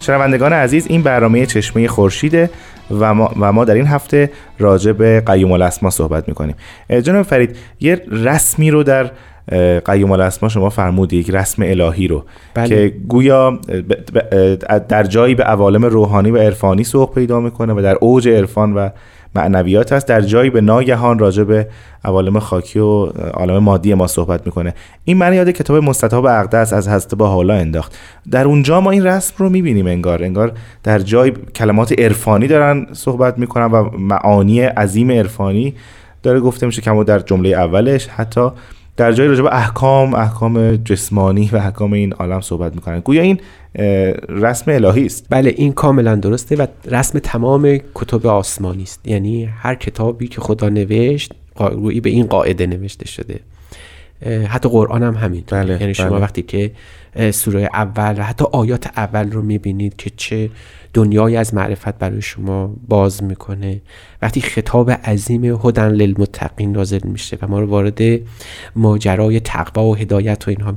شنوندگان 0.00 0.52
عزیز 0.52 0.86
این 0.86 1.02
برنامه 1.02 1.46
چشمه 1.46 1.88
خورشیده. 1.88 2.50
و 2.90 3.14
ما, 3.14 3.32
و 3.40 3.52
ما 3.52 3.64
در 3.64 3.74
این 3.74 3.86
هفته 3.86 4.30
راجع 4.58 4.92
به 4.92 5.22
قیوم 5.26 5.52
الاسما 5.52 5.90
صحبت 5.90 6.28
می‌کنیم 6.28 6.54
جناب 7.02 7.22
فرید 7.22 7.56
یه 7.80 8.02
رسمی 8.10 8.70
رو 8.70 8.82
در 8.82 9.10
قیوم 9.84 10.12
الاسما 10.12 10.48
شما 10.48 10.70
فرمودید 10.70 11.20
یک 11.20 11.34
رسم 11.34 11.62
الهی 11.62 12.08
رو 12.08 12.24
بله. 12.54 12.68
که 12.68 12.94
گویا 13.08 13.58
در 14.88 15.04
جایی 15.04 15.34
به 15.34 15.44
عوالم 15.44 15.84
روحانی 15.84 16.30
و 16.30 16.36
عرفانی 16.36 16.84
سوق 16.84 17.14
پیدا 17.14 17.40
می‌کنه 17.40 17.72
و 17.72 17.82
در 17.82 17.96
اوج 18.00 18.28
عرفان 18.28 18.74
و 18.74 18.88
معنویات 19.34 19.92
هست. 19.92 20.06
در 20.06 20.20
جایی 20.20 20.50
به 20.50 20.60
ناگهان 20.60 21.18
راجع 21.18 21.42
به 21.42 21.68
عوالم 22.04 22.38
خاکی 22.38 22.78
و 22.78 23.04
عالم 23.34 23.58
مادی 23.58 23.94
ما 23.94 24.06
صحبت 24.06 24.46
می‌کنه. 24.46 24.74
این 25.04 25.16
من 25.16 25.34
یاد 25.34 25.50
کتاب 25.50 25.76
مستطاب 25.76 26.26
اقدس 26.26 26.72
از 26.72 26.88
حضرت 26.88 27.14
با 27.14 27.28
حالا 27.28 27.54
انداخت. 27.54 27.98
در 28.30 28.44
اونجا 28.44 28.80
ما 28.80 28.90
این 28.90 29.06
رسم 29.06 29.34
رو 29.38 29.50
می‌بینیم 29.50 29.86
انگار. 29.86 30.24
انگار 30.24 30.52
در 30.82 30.98
جای 30.98 31.32
کلمات 31.54 32.00
عرفانی 32.00 32.46
دارن 32.46 32.86
صحبت 32.92 33.38
می‌کنن 33.38 33.64
و 33.64 33.90
معانی 33.98 34.60
عظیم 34.60 35.10
عرفانی 35.10 35.74
داره 36.22 36.40
گفته 36.40 36.66
میشه 36.66 36.82
کما 36.82 37.04
در 37.04 37.18
جمله 37.18 37.48
اولش 37.48 38.06
حتی 38.06 38.50
در 38.98 39.12
جای 39.12 39.28
راجع 39.28 39.42
به 39.42 39.56
احکام 39.56 40.14
احکام 40.14 40.76
جسمانی 40.76 41.50
و 41.52 41.56
احکام 41.56 41.92
این 41.92 42.12
عالم 42.12 42.40
صحبت 42.40 42.74
می‌کنن. 42.74 43.00
گویا 43.00 43.22
این 43.22 43.40
رسم 44.28 44.70
الهی 44.70 45.06
است. 45.06 45.26
بله 45.30 45.54
این 45.56 45.72
کاملا 45.72 46.14
درسته 46.14 46.56
و 46.56 46.66
رسم 46.84 47.18
تمام 47.18 47.78
کتب 47.94 48.26
آسمانی 48.26 48.82
است. 48.82 49.08
یعنی 49.08 49.44
هر 49.44 49.74
کتابی 49.74 50.28
که 50.28 50.40
خدا 50.40 50.68
نوشت 50.68 51.32
گویی 51.54 52.00
به 52.00 52.10
این 52.10 52.26
قاعده 52.26 52.66
نوشته 52.66 53.06
شده. 53.06 53.40
حتی 54.48 54.68
قرآن 54.68 55.02
هم 55.02 55.14
همین 55.14 55.44
بله، 55.50 55.80
یعنی 55.80 55.94
شما 55.94 56.10
بله. 56.10 56.18
وقتی 56.18 56.42
که 56.42 56.70
سوره 57.30 57.70
اول 57.74 58.14
و 58.18 58.22
حتی 58.22 58.44
آیات 58.52 58.86
اول 58.96 59.30
رو 59.32 59.42
می‌بینید 59.42 59.96
که 59.96 60.10
چه 60.16 60.50
دنیایی 60.94 61.36
از 61.36 61.54
معرفت 61.54 61.98
برای 61.98 62.22
شما 62.22 62.76
باز 62.88 63.22
می‌کنه. 63.22 63.80
وقتی 64.22 64.40
خطاب 64.40 64.90
عظیم 64.90 65.44
هدن 65.44 65.88
للمتقین 65.88 66.72
نازل 66.72 67.00
میشه 67.04 67.38
و 67.42 67.48
ما 67.48 67.60
رو 67.60 67.66
وارد 67.66 67.98
ماجرای 68.76 69.40
تقوا 69.40 69.84
و 69.84 69.96
هدایت 69.96 70.48
و 70.48 70.50
اینها 70.50 70.74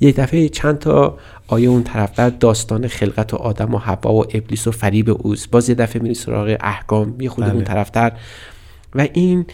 یک 0.00 0.16
دفعه 0.16 0.48
چند 0.48 0.78
تا 0.78 1.18
آیه 1.46 1.68
اون 1.68 1.82
طرفتر 1.82 2.30
داستان 2.30 2.88
خلقت 2.88 3.34
و 3.34 3.36
آدم 3.36 3.74
و 3.74 3.78
حوا 3.78 4.12
و 4.12 4.24
ابلیس 4.34 4.66
و 4.66 4.70
فریب 4.70 5.10
اوست. 5.10 5.50
باز 5.50 5.68
یه 5.68 5.74
دفعه 5.74 6.02
میری 6.02 6.14
سراغ 6.14 6.56
احکام. 6.60 7.20
یه 7.20 7.28
خود 7.28 7.44
بله. 7.44 7.54
اون 7.54 7.64
طرفتر 7.64 8.12
و 8.94 9.06
این 9.12 9.46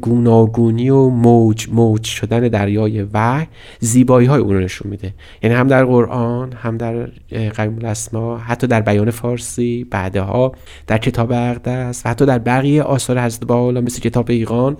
گوناگونی 0.00 0.90
و 0.90 1.08
موج 1.08 1.68
موج 1.72 2.04
شدن 2.04 2.40
دریای 2.40 3.02
وحی 3.02 3.46
زیبایی 3.80 4.26
های 4.26 4.40
اون 4.40 4.54
رو 4.54 4.60
نشون 4.60 4.90
میده. 4.90 5.14
یعنی 5.42 5.56
هم 5.56 5.68
در 5.68 5.84
قرآن 5.84 6.52
هم 6.52 6.76
در 6.76 6.94
اه، 7.32 7.48
قیوم 7.48 7.78
الاسما 7.78 8.38
حتی 8.38 8.66
در 8.66 8.80
بیان 8.80 9.10
فارسی 9.10 9.84
بعدها 9.90 10.52
در 10.86 10.98
کتاب 10.98 11.32
اقدس 11.32 12.06
و 12.06 12.08
حتی 12.08 12.26
در 12.26 12.38
بقیه 12.38 12.82
آثار 12.82 13.20
حضرت 13.20 13.46
بحالا 13.46 13.80
مثل 13.80 14.00
کتاب 14.00 14.30
ایقان 14.30 14.76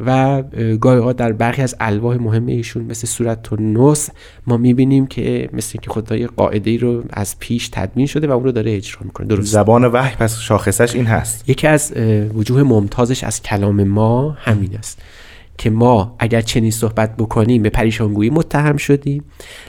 و 0.00 0.10
اه، 0.10 0.76
گاهی 0.76 0.98
اوقات 0.98 1.16
در 1.16 1.32
برخی 1.32 1.62
از 1.62 1.76
الواح 1.80 2.16
مهم 2.16 2.46
ایشون 2.46 2.84
مثل 2.84 3.06
صورت 3.06 3.52
النص 3.52 4.10
ما 4.46 4.56
می‌بینیم 4.56 5.06
که 5.06 5.48
مثل 5.52 5.78
که 5.82 5.90
خدای 5.90 6.26
قاعده 6.26 6.70
ای 6.70 6.78
رو 6.78 7.04
از 7.10 7.38
پیش 7.38 7.68
تدوین 7.68 8.06
شده 8.06 8.26
و 8.26 8.30
اون 8.30 8.44
رو 8.44 8.52
داره 8.52 8.76
اجرا 8.76 9.00
می‌کنه. 9.04 9.26
درست. 9.26 9.52
زبان 9.52 9.84
وحی 9.84 10.16
پس 10.16 10.38
شاخصش 10.38 10.94
این 10.94 11.06
هست. 11.06 11.48
یکی 11.48 11.66
از 11.66 11.92
وجوه 12.34 12.62
ممتازش 12.62 13.24
از 13.24 13.42
کلام 13.42 13.84
ما 13.84 14.30
همین 14.30 14.76
است 14.78 15.02
که 15.58 15.70
ما 15.70 16.16
اگر 16.18 16.40
چنین 16.40 16.70
صحبت 16.70 17.16
بکنیم 17.16 17.62
به 17.62 17.70
پریشانگویی 17.70 18.30
متهم 18.30 18.76
شدیم. 18.76 19.24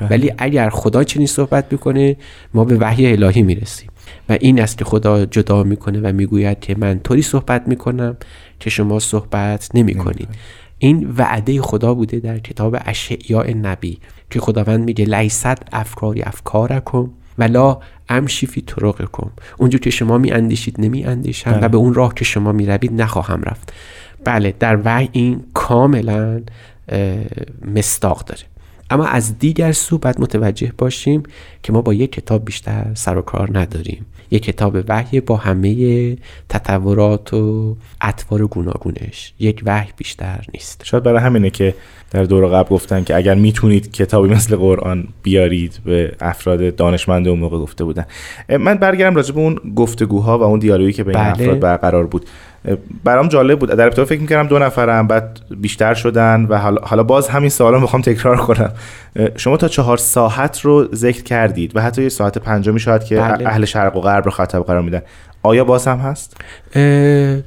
ولی 0.10 0.34
اگر 0.38 0.70
خدا 0.70 1.04
چنین 1.04 1.28
صحبت 1.28 1.70
بکنه 1.70 2.18
ما 2.54 2.66
به 2.66 2.76
وحی 2.76 3.12
الهی 3.12 3.44
می‌رسیم. 3.44 3.90
و 4.30 4.38
این 4.42 4.62
است 4.62 4.78
که 4.78 4.86
خدا 4.86 5.26
جدا 5.26 5.64
می‌کنه 5.64 6.00
و 6.00 6.14
می‌گوید 6.16 6.60
که 6.60 6.76
من 6.78 7.00
طوری 7.00 7.22
صحبت 7.22 7.68
می‌کنم 7.68 8.18
که 8.60 8.70
شما 8.70 9.00
صحبت 9.00 9.70
نمی‌کنید. 9.74 10.30
این 10.78 11.14
وعده 11.18 11.62
خدا 11.62 11.94
بوده 11.94 12.20
در 12.20 12.40
کتاب 12.40 12.78
اشعیاء 12.86 13.54
نبی 13.62 14.00
که 14.30 14.40
خداوند 14.40 14.86
میگه 14.86 15.06
لیست 15.06 15.58
افکاری 15.74 16.22
افکارکم 16.22 17.10
ولا 17.38 17.80
امشی 18.10 18.48
فی 18.48 18.62
طرقکم. 18.62 19.32
اونجور 19.58 19.82
که 19.82 19.90
شما 19.90 20.18
می 20.18 20.32
اندیشید 20.32 20.76
نمی 20.80 21.04
اندیشم 21.04 21.60
و 21.62 21.70
به 21.70 21.78
اون 21.78 21.94
راه 21.94 22.14
که 22.14 22.26
شما 22.26 22.52
می 22.52 22.66
روید 22.66 23.02
نخواهم 23.02 23.42
رفت. 23.44 23.74
بله 24.24 24.54
در 24.60 24.80
وحی 24.86 25.10
این 25.12 25.44
کاملا 25.54 26.42
مستاق 27.76 28.26
داره. 28.26 28.42
اما 28.90 29.06
از 29.06 29.40
دیگر 29.40 29.72
سو 29.72 29.98
باید 29.98 30.22
متوجه 30.22 30.72
باشیم 30.78 31.24
که 31.64 31.74
ما 31.74 31.82
با 31.82 31.94
یک 31.94 32.12
کتاب 32.12 32.46
بیشتر 32.46 32.92
سر 32.94 33.18
و 33.18 33.22
کار 33.22 33.58
نداریم. 33.60 34.06
یک 34.32 34.44
کتاب 34.44 34.78
وحی 34.88 35.20
با 35.20 35.36
همه 35.38 36.18
تطورات 36.50 37.34
و 37.34 37.76
اطوار 38.02 38.48
گوناگونش. 38.48 39.34
یک 39.40 39.62
وحی 39.66 39.90
بیشتر 39.98 40.46
نیست. 40.54 40.82
شاید 40.86 41.04
برای 41.04 41.20
همینه 41.20 41.50
که 41.50 41.76
در 42.12 42.24
دور 42.24 42.48
قبل 42.48 42.70
گفتن 42.70 43.04
که 43.04 43.16
اگر 43.16 43.36
می‌تونید 43.36 43.92
کتابی 43.92 44.30
مثل 44.30 44.56
قرآن 44.56 45.08
بیارید 45.24 45.80
به 45.86 46.16
افراد 46.20 46.76
دانشمند 46.76 47.28
اون 47.28 47.40
موقع 47.40 47.58
گفته 47.58 47.84
بودن. 47.84 48.06
من 48.60 48.76
برگردم 48.76 49.16
راجع 49.16 49.34
به 49.34 49.40
اون 49.40 49.60
گفتگوها 49.76 50.40
و 50.40 50.44
اون 50.44 50.60
دیالوگی 50.60 50.94
که 50.94 51.04
بین 51.04 51.14
بله. 51.14 51.32
افراد 51.32 51.60
برقرار 51.60 52.08
بود. 52.08 52.26
برام 53.04 53.28
جالب 53.28 53.60
بود. 53.60 53.70
در 53.70 53.86
ابتدا 53.86 54.06
فکر 54.06 54.22
می‌کردم 54.22 54.48
دو 54.48 54.60
نفرم 54.60 55.08
بعد 55.08 55.40
بیشتر 55.58 55.94
شدن 55.94 56.46
و 56.50 56.58
حالا, 56.58 56.82
حالا 56.82 57.04
باز 57.04 57.28
همین 57.30 57.50
سوالا 57.50 57.80
می‌خوام 57.80 58.02
تکرار 58.12 58.38
کنم. 58.38 58.72
شما 59.36 59.58
تا 59.58 59.68
چهار 59.68 59.98
ساعت 59.98 60.62
رو 60.62 60.88
ذکر 60.96 61.24
کردید 61.24 61.76
و 61.76 61.82
حتی 61.82 62.04
یه 62.04 62.10
ساعت 62.10 62.38
پنجمی 62.38 62.80
شاید 62.80 63.04
که 63.04 63.16
بله. 63.16 63.48
اهل 63.48 63.66
شرق 63.66 63.96
و 63.96 64.02
غرب 64.02 64.26
رو 64.26 64.32
خطاب 64.32 64.66
قرار 64.66 64.82
میدن. 64.82 65.02
آیا 65.44 65.64
باز 65.64 65.88
هم 65.88 65.98
هست؟ 65.98 66.38
اه، 66.76 67.38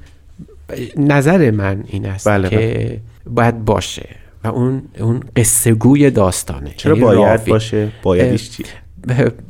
نظر 0.97 1.51
من 1.51 1.85
این 1.87 2.07
است 2.07 2.29
بله، 2.29 2.49
که 2.49 3.01
باید 3.27 3.65
باشه 3.65 4.09
و 4.45 4.49
اون 4.49 4.83
اون 5.01 5.21
قصه 5.37 5.75
گوی 5.75 6.11
داستانه. 6.11 6.71
چرا 6.77 6.93
یعنی 6.93 7.05
باید 7.05 7.29
راوی. 7.29 7.51
باشه؟ 7.51 7.89
بایدش 8.03 8.51
چی. 8.51 8.65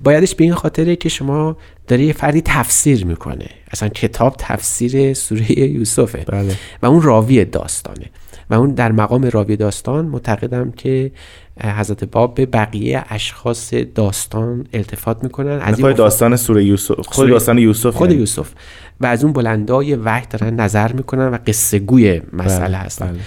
بایدش 0.05 0.35
به 0.35 0.45
این 0.45 0.55
خاطره 0.55 0.97
که 0.97 1.09
شما 1.09 1.57
داره 1.89 2.05
یه 2.05 2.13
فردی 2.13 2.43
تفسیر 2.45 3.07
می‌کنه 3.07 3.47
اصلا 3.71 3.89
کتاب 3.89 4.35
تفسیر 4.39 5.15
سوره 5.15 5.59
یوسفه 5.59 6.25
بله. 6.29 6.57
و 6.83 6.87
اون 6.87 7.03
راوی 7.03 7.45
داستانه 7.45 8.07
و 8.51 8.55
اون 8.55 8.75
در 8.75 8.93
مقام 8.93 9.25
راوی 9.25 9.57
داستان 9.57 10.05
معتقدم 10.05 10.71
که 10.71 11.11
حضرت 11.63 12.05
باب 12.05 12.35
به 12.35 12.47
بقیه 12.47 13.05
اشخاص 13.09 13.75
داستان 13.75 14.67
التفات 14.73 15.25
می‌کنن 15.25 15.61
از 15.61 15.81
خود 15.81 15.97
داستان 15.97 16.37
سوره 16.37 16.65
یوسف 16.65 16.95
خود 16.95 17.15
سوره- 17.15 17.31
داستان 17.31 17.59
یوسف 17.59 17.95
خود 17.95 18.11
یعنی. 18.11 18.21
یوسف 18.21 18.51
و 19.01 19.07
از 19.07 19.25
اون 19.25 19.33
بلندای 19.33 19.95
وحی 19.95 20.27
دارن 20.31 20.55
نظر 20.55 20.93
می‌کنن 20.93 21.29
و 21.29 21.39
قصه 21.47 21.79
گوی 21.79 22.21
مسئله 22.33 22.67
بله، 22.69 22.77
هستن 22.77 23.07
بله. 23.07 23.19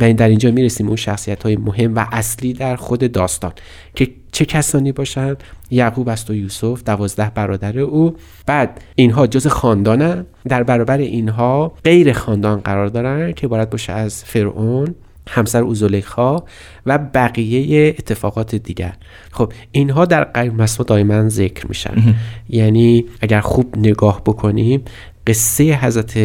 و 0.00 0.12
در 0.12 0.28
اینجا 0.28 0.50
می‌رسیم 0.50 0.86
اون 0.86 0.96
شخصیت 0.96 1.42
های 1.42 1.56
مهم 1.56 1.94
و 1.94 2.06
اصلی 2.12 2.52
در 2.52 2.76
خود 2.76 3.12
داستان 3.12 3.52
که 3.94 4.08
چه 4.32 4.44
کسانی 4.44 4.92
باشن؟ 4.92 5.36
یعقوب 5.70 6.08
است 6.08 6.30
و 6.30 6.34
یوسف 6.34 6.82
دوازده 6.84 7.30
برادر 7.34 7.78
او. 7.78 8.16
بعد 8.46 8.80
اینها 8.94 9.26
جز 9.26 9.46
خاندانن 9.46 10.26
در 10.48 10.62
برابر 10.62 10.98
اینها 10.98 11.72
غیر 11.84 12.12
خاندان 12.12 12.60
قرار 12.60 12.88
دارن 12.88 13.32
که 13.32 13.46
عبارت 13.46 13.70
باشه 13.70 13.92
از 13.92 14.24
فرعون 14.24 14.94
همسر 15.28 15.62
او 15.62 15.74
زلیخا 15.74 16.42
و 16.86 16.98
بقیه 16.98 17.88
اتفاقات 17.88 18.54
دیگر. 18.54 18.92
خب 19.30 19.52
اینها 19.72 20.04
در 20.04 20.24
قیم 20.24 20.54
مسما 20.54 20.84
دائما 20.84 21.28
ذکر 21.28 21.66
میشن. 21.66 22.14
یعنی 22.48 23.04
اگر 23.20 23.40
خوب 23.40 23.78
نگاه 23.78 24.22
بکنیم 24.26 24.82
قصه 25.26 25.74
حضرت 25.74 26.18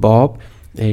باب 0.00 0.38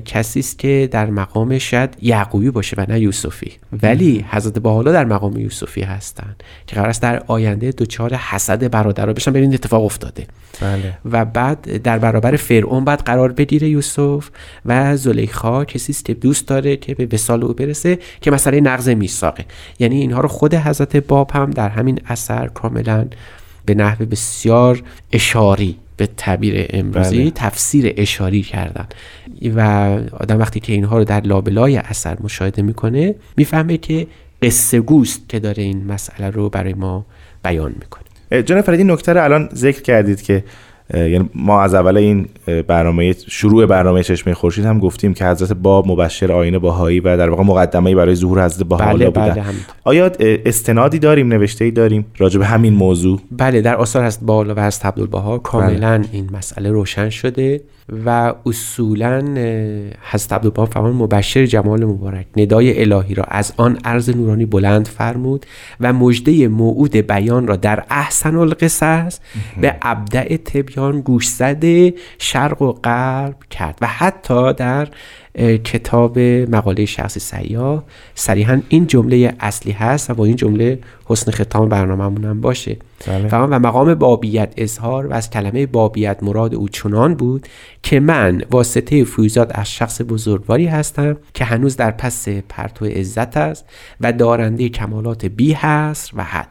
کسی 0.05 0.39
است 0.39 0.59
که 0.59 0.89
در 0.91 1.09
مقام 1.09 1.57
شاید 1.57 1.97
یعقوبی 2.01 2.49
باشه 2.49 2.75
و 2.77 2.85
نه 2.89 2.99
یوسفی. 2.99 3.51
ولی 3.83 4.25
حضرت 4.29 4.59
باحالا 4.59 4.91
در 4.91 5.05
مقام 5.05 5.37
یوسفی 5.37 5.81
هستند 5.81 6.43
که 6.67 6.75
قرار 6.75 6.89
است 6.89 7.01
در 7.01 7.23
آینده 7.27 7.71
دچار 7.71 8.13
حسد 8.13 8.71
برادرها 8.71 9.13
بشن. 9.13 9.31
ببینید 9.31 9.53
اتفاق 9.53 9.83
افتاده. 9.83 10.27
بله. 10.61 10.97
و 11.11 11.25
بعد 11.25 11.81
در 11.83 11.99
برابر 11.99 12.35
فرعون 12.35 12.85
بعد 12.85 13.01
قرار 13.01 13.31
بگیره 13.31 13.69
یوسف 13.69 14.29
و 14.65 14.97
زلیخا 14.97 15.65
کسی 15.65 15.91
است 15.91 16.05
که 16.05 16.13
دوست 16.13 16.47
داره 16.47 16.77
که 16.77 16.95
به 16.95 17.07
وصال 17.13 17.43
او 17.43 17.53
برسه 17.53 17.99
که 18.21 18.31
مسئله 18.31 18.61
نقض 18.61 18.89
میثاقه 18.89 19.45
یعنی 19.79 20.01
اینها 20.01 20.21
رو 20.21 20.27
خود 20.27 20.53
حضرت 20.53 20.97
باب 20.97 21.31
هم 21.31 21.51
در 21.51 21.69
همین 21.69 21.99
اثر 22.05 22.47
کاملا 22.47 23.07
به 23.65 23.75
نحو 23.75 24.05
بسیار 24.05 24.83
اشاری 25.11 25.77
به 26.01 26.09
تعبیر 26.17 26.65
امروزی 26.69 27.21
بله. 27.21 27.31
تفسیر 27.35 27.93
اشاری 27.97 28.41
کردن 28.41 28.87
و 29.55 29.61
آدم 30.13 30.39
وقتی 30.39 30.59
که 30.59 30.73
اینها 30.73 30.97
رو 30.97 31.03
در 31.03 31.21
لابلای 31.21 31.77
اثر 31.77 32.17
مشاهده 32.23 32.61
می‌کنه 32.61 33.15
می‌فهمه 33.37 33.77
که 33.77 34.07
قصه 34.41 34.79
گوست 34.79 35.29
که 35.29 35.39
داره 35.39 35.63
این 35.63 35.85
مسئله 35.85 36.29
رو 36.29 36.49
برای 36.49 36.73
ما 36.73 37.05
بیان 37.43 37.75
می‌کنه 37.79 38.43
جناب 38.43 38.65
فرید 38.65 38.79
این 38.79 38.91
نکته 38.91 39.13
رو 39.13 39.23
الان 39.23 39.49
ذکر 39.55 39.81
کردید 39.81 40.21
که 40.21 40.43
یعنی 40.93 41.29
ما 41.35 41.61
از 41.61 41.73
اول 41.73 41.97
این 41.97 42.27
برنامه 42.67 43.15
شروع 43.27 43.65
برنامه 43.65 44.03
چشمه 44.03 44.33
خورشید 44.33 44.65
هم 44.65 44.79
گفتیم 44.79 45.13
که 45.13 45.25
حضرت 45.25 45.53
باب 45.53 45.87
مبشر 45.87 46.31
آینه 46.31 46.59
باهایی 46.59 46.99
و 46.99 47.17
در 47.17 47.29
واقع 47.29 47.43
مقدمه 47.43 47.95
برای 47.95 48.15
ظهور 48.15 48.45
حضرت 48.45 48.67
بهاءالله 48.67 49.09
بله 49.09 49.29
بودن. 49.29 49.43
بله 49.43 49.53
آیا 49.83 50.11
استنادی 50.19 50.99
داریم 50.99 51.27
نوشته 51.27 51.65
ای 51.65 51.71
داریم 51.71 52.05
راجع 52.17 52.39
به 52.39 52.45
همین 52.45 52.73
موضوع؟ 52.73 53.19
بله 53.31 53.61
در 53.61 53.75
آثار 53.75 54.03
هست 54.03 54.19
بالا 54.23 54.55
و 54.55 54.59
هست 54.59 54.85
عبدالبها 54.85 55.37
کاملا 55.37 56.03
این 56.11 56.29
مسئله 56.33 56.71
روشن 56.71 57.09
شده. 57.09 57.61
و 58.05 58.33
اصولا 58.45 59.19
حضرت 60.01 60.33
عبدالبها 60.33 60.65
فرمان 60.65 60.93
مبشر 60.93 61.45
جمال 61.45 61.85
مبارک 61.85 62.25
ندای 62.37 62.81
الهی 62.81 63.15
را 63.15 63.23
از 63.23 63.53
آن 63.57 63.77
عرض 63.85 64.09
نورانی 64.09 64.45
بلند 64.45 64.87
فرمود 64.87 65.45
و 65.79 65.93
مژده 65.93 66.47
موعود 66.47 66.95
بیان 66.95 67.47
را 67.47 67.55
در 67.55 67.83
احسن 67.89 68.35
القصص 68.35 69.19
به 69.61 69.75
ابدع 69.81 70.37
تبیان 70.37 71.01
گوشزد 71.01 71.93
شرق 72.19 72.61
و 72.61 72.71
غرب 72.71 73.35
کرد 73.49 73.77
و 73.81 73.87
حتی 73.87 74.53
در 74.53 74.87
کتاب 75.63 76.19
مقاله 76.19 76.85
شخصی 76.85 77.19
سیاه. 77.19 77.83
صریحا 78.15 78.61
این 78.69 78.87
جمله 78.87 79.35
اصلی 79.39 79.71
هست 79.71 80.09
و 80.09 80.13
با 80.13 80.25
این 80.25 80.35
جمله 80.35 80.79
حسن 81.05 81.31
ختام 81.31 81.69
برنامه‌مون 81.69 82.25
هم 82.25 82.41
باشه. 82.41 82.77
بله. 83.07 83.29
و 83.31 83.59
مقام 83.59 83.95
بابیت 83.95 84.53
اظهار 84.57 85.07
و 85.07 85.13
از 85.13 85.29
کلمه 85.29 85.65
بابیت 85.65 86.23
مراد 86.23 86.55
او 86.55 86.69
چنان 86.69 87.15
بود 87.15 87.47
که 87.83 87.99
من 87.99 88.41
واسطه 88.51 89.03
فیوزات 89.03 89.59
از 89.59 89.71
شخص 89.71 90.01
بزرگواری 90.01 90.65
هستم 90.65 91.17
که 91.33 91.45
هنوز 91.45 91.75
در 91.75 91.91
پس 91.91 92.27
پرتو 92.29 92.85
عزت 92.85 93.37
است 93.37 93.65
و 94.01 94.13
دارنده 94.13 94.69
کمالات 94.69 95.25
بی 95.25 95.53
حصر 95.53 96.11
و 96.15 96.23
حد. 96.23 96.50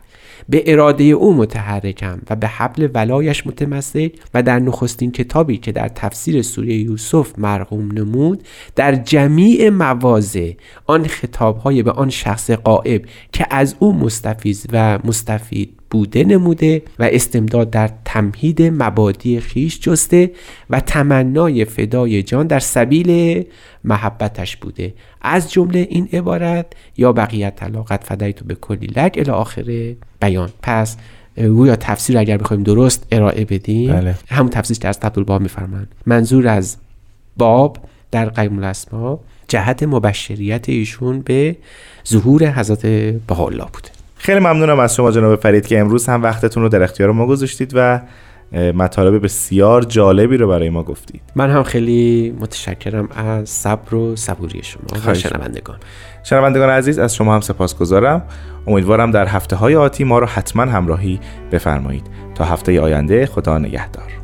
به 0.50 0.62
اراده 0.66 1.04
او 1.04 1.34
متحرکم 1.34 2.20
و 2.30 2.36
به 2.36 2.48
حبل 2.48 2.88
ولایش 2.94 3.46
متمسک 3.46 4.12
و 4.34 4.42
در 4.42 4.58
نخستین 4.58 5.12
کتابی 5.12 5.56
که 5.56 5.72
در 5.72 5.88
تفسیر 5.88 6.42
سوره 6.42 6.74
یوسف 6.74 7.38
مرقوم 7.38 7.92
نمود 7.92 8.42
در 8.76 8.94
جمیع 8.94 9.70
مواضع 9.70 10.52
آن 10.86 11.06
خطابهای 11.06 11.82
به 11.82 11.90
آن 11.90 12.10
شخص 12.10 12.50
قائب 12.50 13.04
که 13.32 13.46
از 13.50 13.76
او 13.78 13.92
مستفیض 13.92 14.66
و 14.72 14.98
مستفید 15.04 15.79
بوده 15.90 16.24
نموده 16.24 16.82
و 16.98 17.08
استمداد 17.12 17.70
در 17.70 17.90
تمهید 18.04 18.62
مبادی 18.62 19.40
خیش 19.40 19.80
جسته 19.80 20.30
و 20.70 20.80
تمنای 20.80 21.64
فدای 21.64 22.22
جان 22.22 22.46
در 22.46 22.60
سبیل 22.60 23.44
محبتش 23.84 24.56
بوده. 24.56 24.94
از 25.22 25.52
جمله 25.52 25.86
این 25.90 26.08
عبارت 26.12 26.66
یا 26.96 27.12
بقیت 27.12 27.56
طلاقت 27.56 28.04
فدیتو 28.04 28.44
به 28.44 28.54
کلی 28.54 28.86
لک 28.86 29.14
الی 29.18 29.30
آخر 29.30 29.94
بیان. 30.20 30.50
پس 30.62 30.96
گویا 31.36 31.76
تفسیر 31.76 32.18
اگر 32.18 32.36
بخوایم 32.36 32.62
درست 32.62 33.06
ارائه 33.12 33.44
بدیم 33.44 33.92
بله. 33.92 34.14
همون 34.28 34.50
تفسیر 34.50 34.78
که 34.78 34.88
از 34.88 34.98
عبدالبها 35.02 35.38
میفرمند 35.38 35.88
منظور 36.06 36.48
از 36.48 36.76
باب 37.36 37.78
در 38.10 38.28
قیم 38.28 38.58
الاسما 38.58 39.20
جهت 39.48 39.82
مبشریت 39.82 40.68
ایشون 40.68 41.20
به 41.20 41.56
ظهور 42.08 42.50
حضرت 42.50 42.86
بهاءالله 43.26 43.66
بوده 43.72 43.99
خیلی 44.22 44.40
ممنونم 44.40 44.78
از 44.80 44.96
شما 44.96 45.10
جناب 45.10 45.40
فرید 45.40 45.66
که 45.66 45.80
امروز 45.80 46.08
هم 46.08 46.22
وقتتون 46.22 46.62
رو 46.62 46.68
در 46.68 46.82
اختیار 46.82 47.12
ما 47.12 47.26
گذاشتید 47.26 47.72
و 47.74 48.00
مطالب 48.52 49.24
بسیار 49.24 49.82
جالبی 49.82 50.36
رو 50.36 50.48
برای 50.48 50.70
ما 50.70 50.82
گفتید. 50.82 51.22
من 51.36 51.50
هم 51.50 51.62
خیلی 51.62 52.34
متشکرم 52.40 53.08
از 53.16 53.48
صبر 53.48 53.94
و 53.94 54.16
صبوری 54.16 54.62
شما 54.62 54.82
و 55.06 55.14
شنوندگان. 55.14 55.76
شنوندگان 56.22 56.70
عزیز 56.70 56.98
از 56.98 57.14
شما 57.14 57.34
هم 57.34 57.40
سپاسگزارم. 57.40 58.22
امیدوارم 58.66 59.10
در 59.10 59.26
هفته 59.26 59.56
های 59.56 59.76
آتی 59.76 60.04
ما 60.04 60.18
رو 60.18 60.26
حتما 60.26 60.62
همراهی 60.62 61.20
بفرمایید. 61.52 62.06
تا 62.34 62.44
هفته 62.44 62.80
آینده 62.80 63.26
خدا 63.26 63.58
نگهدار. 63.58 64.19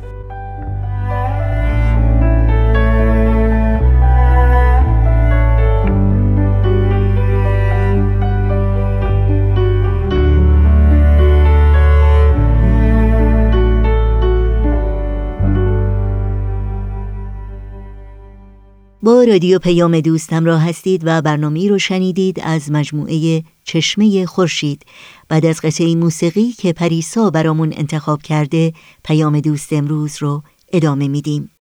با 19.03 19.23
رادیو 19.23 19.59
پیام 19.59 19.99
دوست 19.99 20.33
همراه 20.33 20.69
هستید 20.69 21.01
و 21.05 21.21
برنامه 21.21 21.69
رو 21.69 21.79
شنیدید 21.79 22.39
از 22.43 22.71
مجموعه 22.71 23.43
چشمه 23.63 24.25
خورشید. 24.25 24.85
بعد 25.29 25.45
از 25.45 25.61
قطعه 25.61 25.95
موسیقی 25.95 26.51
که 26.51 26.73
پریسا 26.73 27.29
برامون 27.29 27.73
انتخاب 27.77 28.21
کرده 28.21 28.73
پیام 29.03 29.39
دوست 29.39 29.73
امروز 29.73 30.17
رو 30.21 30.43
ادامه 30.73 31.07
میدیم. 31.07 31.51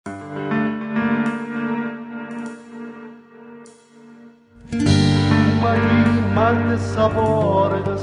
مرد 6.35 6.79
سوار 6.79 7.97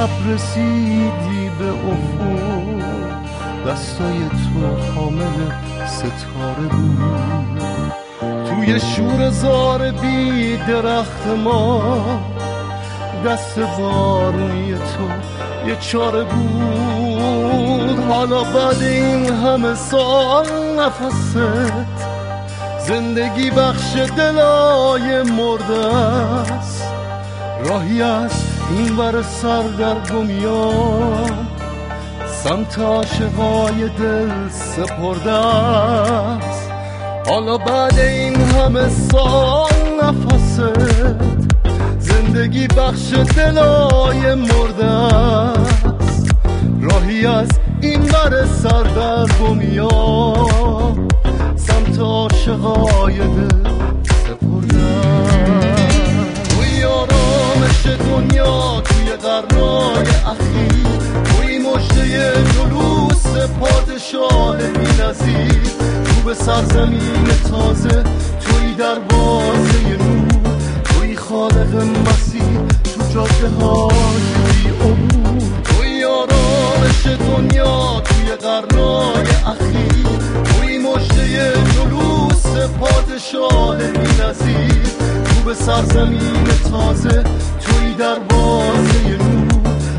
شب 0.00 0.32
رسیدی 0.32 1.50
به 1.58 1.68
افق. 1.68 2.80
دستای 3.70 4.18
تو 4.18 4.92
حامل 4.94 5.50
ستاره 5.86 6.68
بود. 6.70 7.62
توی 8.48 8.80
شور 8.80 9.30
زار 9.30 9.90
بی 9.90 10.56
درخت 10.56 11.26
ما 11.44 12.02
دست 13.26 13.58
بارونی 13.58 14.74
تو 14.74 15.68
یه 15.68 15.76
چاره 15.76 16.24
بود. 16.24 18.04
حالا 18.08 18.44
بعد 18.44 18.82
این 18.82 19.28
همه 19.34 19.74
سال 19.74 20.46
نفست. 20.78 21.38
زندگی 22.86 23.50
بخش 23.50 23.96
دلای 24.16 25.22
مرده 25.22 25.96
است. 25.96 26.84
راهی 27.64 28.02
است 28.02 28.49
این 28.70 28.96
بر 28.96 29.22
سر 29.22 29.62
در 29.62 29.94
گمیان 30.14 31.46
سمت 32.26 32.78
عاشقای 32.78 33.88
دل 33.98 34.48
سپرده 34.48 35.32
است. 35.32 36.70
حالا 37.26 37.58
بعد 37.58 37.98
این 37.98 38.40
همه 38.40 38.88
سال 38.88 39.70
نفست. 40.02 40.60
زندگی 41.98 42.66
بخش 42.66 43.12
دلای 43.36 44.34
مرده 44.34 44.84
است. 44.84 46.30
راهی 46.82 47.26
از 47.26 47.48
این 47.80 48.00
بر 48.00 48.46
سر 48.62 48.82
در 48.82 49.26
گمیان 49.40 51.08
سمت 51.56 51.98
عاشقای 51.98 53.18
دل 53.18 53.68
سپرده 54.02 54.78
توی 55.60 55.69
آرامش 57.50 57.86
دنیا 57.86 58.80
توی 58.80 59.16
قرنای 59.16 60.08
اخیر. 60.26 60.98
توی 61.24 61.58
مجده 61.58 62.32
جلوس 62.54 63.48
پادشاه 63.60 64.56
بی 64.56 65.02
نظیر 65.02 65.62
تو 66.04 66.20
به 66.24 66.34
سرزمین 66.34 67.28
تازه 67.50 68.04
توی 68.40 68.74
دروازه 68.78 69.88
نور. 69.88 70.56
توی 70.84 71.16
خالق 71.16 71.74
مسیر 71.74 72.60
تو 72.94 73.14
جاده 73.14 73.48
های 73.48 74.20
بی 74.44 74.68
عبور 74.68 75.42
توی 75.64 76.04
آرامش 76.04 77.06
دنیا 77.06 78.00
توی 78.00 78.36
قرنای 78.36 79.30
اخیر. 79.46 80.06
توی 80.44 80.78
مجده 80.78 81.52
جلوس 81.74 82.68
پادشاه 82.80 83.76
بی 83.76 84.22
نظیر 84.22 84.99
به 85.50 85.56
سرزمین 85.56 86.44
تازه 86.70 87.24
توی 87.60 87.94
دروازه 87.98 89.18
نور 89.18 89.48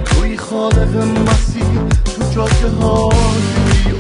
توی 0.05 0.37
خالق 0.37 0.97
مسیر 0.97 1.63
تو 2.03 2.33
جاده 2.35 2.69
های 2.69 3.91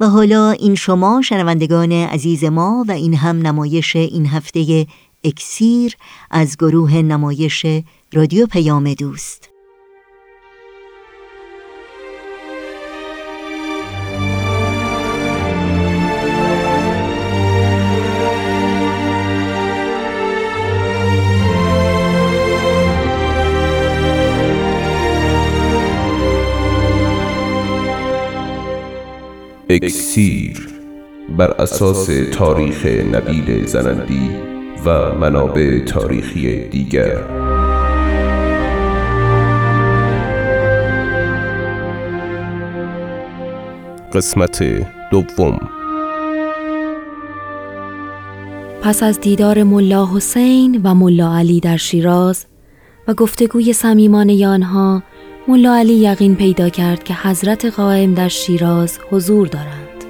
و 0.00 0.08
حالا 0.08 0.50
این 0.50 0.74
شما 0.74 1.22
شنوندگان 1.24 1.92
عزیز 1.92 2.44
ما 2.44 2.84
و 2.88 2.92
این 2.92 3.14
هم 3.14 3.46
نمایش 3.46 3.96
این 3.96 4.26
هفته 4.26 4.86
اکسیر 5.24 5.96
از 6.30 6.56
گروه 6.56 6.94
نمایش 6.94 7.66
رادیو 8.12 8.46
پیام 8.46 8.94
دوست. 8.94 9.49
اکسیر 29.72 30.68
بر 31.38 31.50
اساس 31.50 32.10
تاریخ 32.32 32.86
نبیل 32.86 33.66
زنندی 33.66 34.30
و 34.84 35.14
منابع 35.14 35.84
تاریخی 35.84 36.68
دیگر. 36.68 37.18
قسمت 44.12 44.62
دوم. 45.10 45.58
پس 48.82 49.02
از 49.02 49.20
دیدار 49.20 49.62
ملا 49.62 50.08
حسین 50.14 50.80
و 50.84 50.94
ملا 50.94 51.36
علی 51.36 51.60
در 51.60 51.76
شیراز 51.76 52.46
و 53.08 53.14
گفتگوی 53.14 53.72
صمیمانه 53.72 54.48
آنها 54.48 55.02
ملا 55.50 55.76
علی 55.76 55.94
یقین 55.94 56.36
پیدا 56.36 56.68
کرد 56.68 57.04
که 57.04 57.14
حضرت 57.14 57.64
قائم 57.64 58.14
در 58.14 58.28
شیراز 58.28 58.98
حضور 59.10 59.46
دارند. 59.46 60.04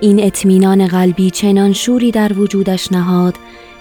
این 0.00 0.24
اطمینان 0.24 0.86
قلبی 0.86 1.30
چنان 1.30 1.72
شوری 1.72 2.10
در 2.10 2.38
وجودش 2.38 2.92
نهاد 2.92 3.34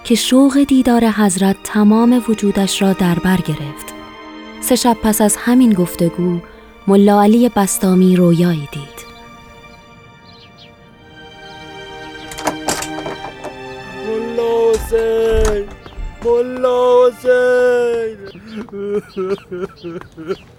که 0.04 0.16
شوق 0.16 0.64
دیدار 0.68 1.06
حضرت 1.06 1.56
تمام 1.64 2.24
وجودش 2.30 2.82
را 2.82 2.94
در 2.94 3.16
بر 3.16 3.38
گرفت. 3.38 3.94
سه 4.62 4.76
شب 4.76 4.98
پس 5.04 5.22
از 5.22 5.36
همین 5.38 5.74
گفتگو 5.74 6.40
ملا 6.88 7.22
علی 7.22 7.50
بستامی 7.50 8.16
رویایی 8.16 8.70
دید. 8.72 9.00
ملا 14.08 14.72
حسین 14.72 15.66
ملا 16.26 17.10
حسین. 17.10 18.18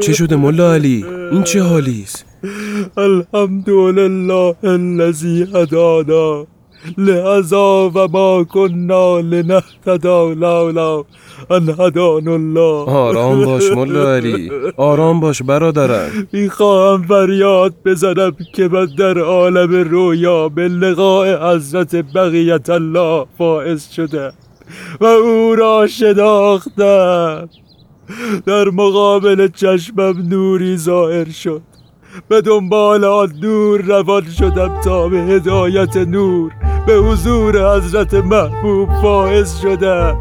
چه 0.00 0.12
شده 0.12 0.36
ملا 0.36 0.74
علی؟ 0.74 1.04
این 1.32 1.42
چه 1.42 1.62
حالیست؟ 1.62 2.26
الحمدلله 2.96 4.54
الذی 4.64 5.46
هدانا 5.54 6.46
لهذا 6.98 7.90
و 7.94 8.08
ما 8.08 8.44
کنا 8.44 9.20
لنهتدا 9.20 10.32
لولا 10.32 11.04
ان 11.50 11.68
هدانا 11.78 12.34
الله 12.34 12.90
آرام 12.90 13.44
باش 13.44 13.70
ملا 13.70 14.14
علی 14.14 14.50
آرام 14.76 15.20
باش 15.20 15.42
برادرم 15.42 16.28
می‌خواهم 16.32 17.02
فریاد 17.02 17.74
بزنم 17.84 18.36
که 18.54 18.68
من 18.68 18.86
در 18.98 19.18
عالم 19.18 19.90
رویا 19.90 20.48
به 20.48 20.68
لقاء 20.68 21.54
حضرت 21.54 21.96
بقیت 22.14 22.70
الله 22.70 23.26
فائز 23.38 23.90
شده 23.90 24.32
و 25.00 25.04
او 25.04 25.54
را 25.54 25.86
شناختم 25.86 27.48
در 28.46 28.68
مقابل 28.70 29.48
چشمم 29.48 30.28
نوری 30.28 30.76
ظاهر 30.76 31.30
شد. 31.30 31.62
به 32.28 32.40
دنبال 32.40 33.04
آن 33.04 33.32
نور 33.42 33.80
روان 33.80 34.30
شدم 34.38 34.80
تا 34.84 35.08
به 35.08 35.16
هدایت 35.18 35.96
نور. 35.96 36.52
به 36.86 36.94
حضور 36.94 37.76
حضرت 37.76 38.14
محبوب 38.14 38.88
فائز 39.02 39.60
شدم. 39.62 40.16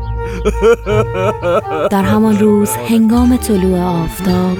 در 1.92 2.04
همان 2.04 2.40
روز 2.40 2.70
هنگام 2.70 3.38
طلوع 3.38 3.80
آفتاب 3.80 4.58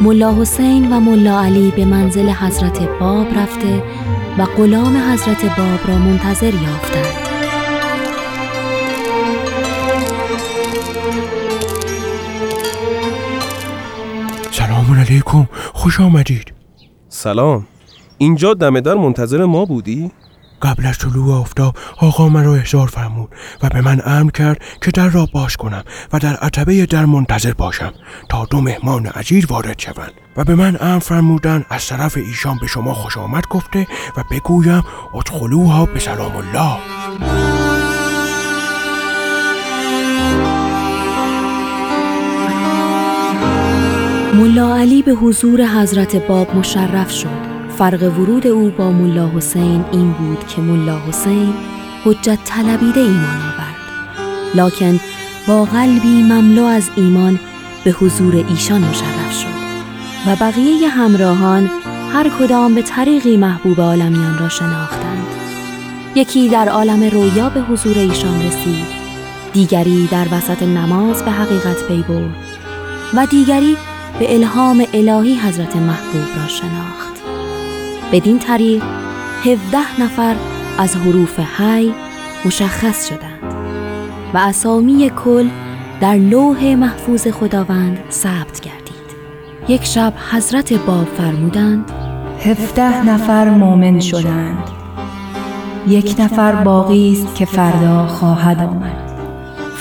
ملا 0.00 0.34
حسین 0.34 0.92
و 0.92 1.00
ملا 1.00 1.40
علی 1.40 1.72
به 1.76 1.84
منزل 1.84 2.28
حضرت 2.28 2.98
باب 3.00 3.26
رفته 3.36 3.82
و 4.38 4.44
غلام 4.56 4.96
حضرت 4.96 5.44
باب 5.44 5.88
را 5.88 5.98
منتظر 5.98 6.54
یافتند. 6.54 7.27
خوش 15.74 16.00
آمدید. 16.00 16.52
سلام. 17.08 17.66
اینجا 18.18 18.54
دم 18.54 18.80
در 18.80 18.94
منتظر 18.94 19.44
ما 19.44 19.64
بودی؟ 19.64 20.10
قبل 20.62 20.86
از 20.86 20.98
طلوع 20.98 21.40
آفتاب 21.40 21.76
آقا 22.00 22.28
من 22.28 22.44
را 22.44 22.54
احضار 22.54 22.86
فرمود 22.86 23.28
و 23.62 23.68
به 23.68 23.80
من 23.80 24.02
امر 24.04 24.30
کرد 24.30 24.62
که 24.82 24.90
در 24.90 25.08
را 25.08 25.26
باز 25.32 25.56
کنم 25.56 25.84
و 26.12 26.18
در 26.18 26.36
عتبه 26.36 26.86
در 26.86 27.04
منتظر 27.04 27.52
باشم 27.52 27.92
تا 28.28 28.44
دو 28.44 28.60
مهمان 28.60 29.06
عزیز 29.06 29.46
وارد 29.50 29.78
شوند 29.78 30.12
و 30.36 30.44
به 30.44 30.54
من 30.54 30.76
امر 30.80 30.98
فرمودن 30.98 31.64
از 31.70 31.86
طرف 31.86 32.16
ایشان 32.16 32.58
به 32.60 32.66
شما 32.66 32.94
خوش 32.94 33.16
آمد 33.16 33.46
گفته 33.50 33.86
و 34.16 34.24
بگویم 34.30 34.82
ادخلوها 35.14 35.86
به 35.86 36.00
سلام 36.00 36.36
الله. 36.36 37.77
ملا 44.38 44.76
علی 44.76 45.02
به 45.02 45.12
حضور 45.12 45.66
حضرت 45.66 46.26
باب 46.26 46.56
مشرف 46.56 47.10
شد. 47.10 47.48
فرق 47.78 48.02
ورود 48.02 48.46
او 48.46 48.70
با 48.70 48.92
ملا 48.92 49.30
حسین 49.36 49.84
این 49.92 50.12
بود 50.12 50.46
که 50.46 50.60
ملا 50.60 50.98
حسین 51.08 51.54
حجت 52.04 52.38
طلبیده 52.44 53.00
ایمان 53.00 53.24
آورد. 53.24 53.76
لکن 54.54 55.00
با 55.48 55.64
قلبی 55.64 56.22
مملو 56.22 56.64
از 56.64 56.90
ایمان 56.96 57.40
به 57.84 57.90
حضور 57.90 58.44
ایشان 58.48 58.80
مشرف 58.80 59.32
شد 59.32 59.58
و 60.26 60.36
بقیه 60.36 60.88
همراهان 60.88 61.70
هر 62.12 62.28
کدام 62.28 62.74
به 62.74 62.82
طریقی 62.82 63.36
محبوب 63.36 63.80
عالمیان 63.80 64.38
را 64.38 64.48
شناختند. 64.48 65.26
یکی 66.14 66.48
در 66.48 66.68
عالم 66.68 67.04
رویا 67.04 67.48
به 67.48 67.60
حضور 67.60 67.98
ایشان 67.98 68.42
رسید 68.42 68.86
دیگری 69.52 70.08
در 70.12 70.26
وسط 70.32 70.62
نماز 70.62 71.22
به 71.22 71.30
حقیقت 71.30 71.84
پی 71.88 72.04
برد 72.08 72.36
و 73.14 73.26
دیگری 73.26 73.76
به 74.18 74.34
الهام 74.34 74.84
الهی 74.94 75.38
حضرت 75.38 75.76
محبوب 75.76 76.36
را 76.36 76.48
شناخت. 76.48 77.22
بدین 78.12 78.38
طریق 78.38 78.82
17 79.44 80.02
نفر 80.02 80.34
از 80.78 80.96
حروف 80.96 81.40
حی 81.40 81.94
مشخص 82.44 83.08
شدند 83.08 83.54
و 84.34 84.38
اسامی 84.38 85.10
کل 85.24 85.48
در 86.00 86.14
لوح 86.14 86.74
محفوظ 86.74 87.28
خداوند 87.28 87.98
ثبت 88.10 88.60
گردید. 88.60 88.88
یک 89.68 89.84
شب 89.84 90.12
حضرت 90.30 90.72
باب 90.72 91.04
فرمودند 91.04 91.92
هفده 92.40 93.06
نفر 93.06 93.50
مؤمن 93.50 94.00
شدند. 94.00 94.64
یک 95.88 96.16
نفر 96.18 96.52
باقی 96.52 97.12
است 97.12 97.34
که 97.34 97.44
فردا 97.44 98.06
خواهد 98.06 98.58
آمد. 98.58 99.07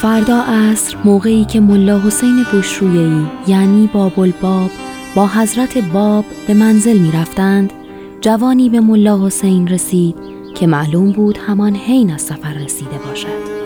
فردا 0.02 0.42
عصر 0.42 0.98
موقعی 1.06 1.46
که 1.46 1.60
ملا 1.60 2.00
حسین 2.00 2.46
بشرویهی 2.54 3.26
یعنی 3.48 3.90
باب 3.94 4.20
الباب 4.20 4.70
با 5.16 5.28
حضرت 5.28 5.78
باب 5.78 6.26
به 6.48 6.54
منزل 6.54 6.98
می 6.98 7.12
رفتند 7.12 7.74
جوانی 8.22 8.70
به 8.70 8.80
ملا 8.80 9.26
حسین 9.26 9.68
رسید 9.68 10.16
که 10.56 10.68
معلوم 10.68 11.12
بود 11.12 11.38
همان 11.38 11.76
حین 11.76 12.12
از 12.12 12.22
سفر 12.22 12.54
رسیده 12.54 12.98
باشد. 13.08 13.58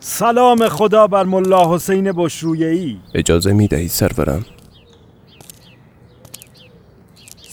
سلام 0.00 0.68
خدا 0.68 1.06
بر 1.06 1.24
ملا 1.24 1.74
حسین 1.74 2.12
بشرویهی 2.12 3.00
اجازه 3.14 3.52
می 3.52 3.68
دهید 3.68 3.90
سرورم؟ 3.90 4.44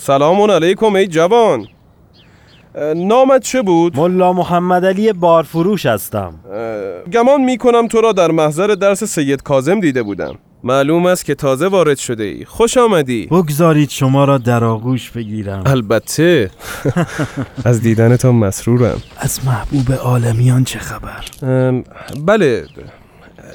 سلام 0.08 0.52
علیکم 0.52 0.96
ای 0.96 1.08
جوان. 1.08 1.68
نامت 2.96 3.42
چه 3.44 3.62
بود؟ 3.62 4.00
ملا 4.00 4.34
محمد 4.34 4.86
علی 4.86 5.14
بارفروش 5.14 5.86
هستم. 5.86 6.34
گمان 7.14 7.42
می 7.42 7.58
کنم 7.58 7.88
تو 7.88 8.02
را 8.02 8.12
در 8.12 8.32
محضر 8.32 8.68
درس 8.68 9.04
سید 9.04 9.44
کازم 9.44 9.80
دیده 9.80 10.04
بودم. 10.04 10.36
معلوم 10.64 11.06
است 11.06 11.26
که 11.26 11.36
تازه 11.36 11.68
وارد 11.68 11.98
شده 11.98 12.24
ای 12.24 12.46
خوش 12.46 12.78
آمدی. 12.78 13.26
بگذارید 13.26 13.90
شما 13.90 14.26
را 14.26 14.38
در 14.38 14.64
آغوش 14.64 15.12
بگیرم. 15.12 15.64
البته. 15.66 16.52
از 17.66 17.82
دیدنتان 17.82 18.36
مسرورم. 18.36 19.02
از 19.18 19.40
محبوب 19.46 19.92
عالمیان 19.92 20.64
چه 20.64 20.80
خبر؟ 20.80 21.26
بله. 22.26 22.66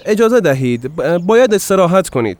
اجازه 0.04 0.40
دهید. 0.40 0.96
باید 1.26 1.54
استراحت 1.54 2.08
کنید. 2.08 2.38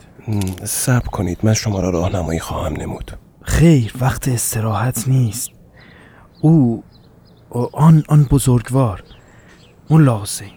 صبر 0.64 1.06
کنید. 1.06 1.38
من 1.42 1.54
شما 1.54 1.80
را 1.80 1.90
راهنمایی 1.90 2.40
خواهم 2.40 2.72
نمود. 2.72 3.12
خیر 3.44 3.92
وقت 4.00 4.28
استراحت 4.28 5.08
نیست. 5.08 5.50
او 6.40 6.82
آن 7.72 8.02
آن 8.08 8.26
بزرگوار 8.30 9.02
ملا 9.90 10.22
حسین 10.22 10.50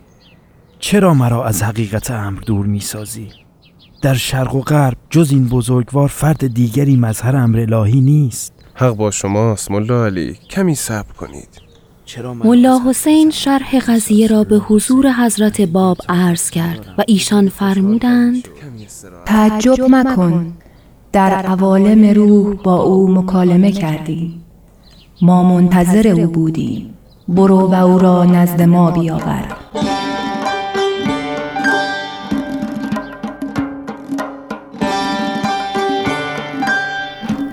چرا 0.79 1.13
مرا 1.13 1.45
از 1.45 1.63
حقیقت 1.63 2.11
امر 2.11 2.39
دور 2.39 2.65
می 2.65 2.79
سازی؟ 2.79 3.29
در 4.01 4.13
شرق 4.13 4.55
و 4.55 4.61
غرب 4.61 4.97
جز 5.09 5.31
این 5.31 5.47
بزرگوار 5.47 6.07
فرد 6.07 6.53
دیگری 6.53 6.95
مظهر 6.95 7.35
امر 7.35 7.59
الهی 7.59 8.01
نیست. 8.01 8.53
حق 8.73 8.95
با 8.95 9.11
شماست 9.11 9.71
ملا 9.71 10.05
علی 10.05 10.37
کمی 10.49 10.75
صبر 10.75 11.13
کنید. 11.13 11.65
ملا 12.43 12.79
حسین 12.87 13.31
شرح 13.31 13.79
قضیه 13.79 14.27
را 14.27 14.43
به 14.43 14.57
حضور 14.57 15.11
حضرت 15.11 15.61
باب 15.61 15.97
عرض 16.09 16.49
کرد 16.49 16.95
و 16.97 17.03
ایشان 17.07 17.49
فرمودند 17.49 18.47
تعجب 19.25 19.81
مکن. 19.81 20.53
در 21.15 21.33
عوالم 21.33 22.13
روح 22.13 22.55
با 22.55 22.75
او 22.75 23.11
مکالمه 23.11 23.71
کردی 23.71 24.41
ما 25.21 25.43
منتظر 25.43 26.07
او 26.07 26.27
بودیم. 26.27 26.93
برو 27.27 27.67
و 27.67 27.73
او 27.73 27.99
را 27.99 28.23
نزد 28.25 28.61
ما 28.61 28.91
بیاور. 28.91 29.55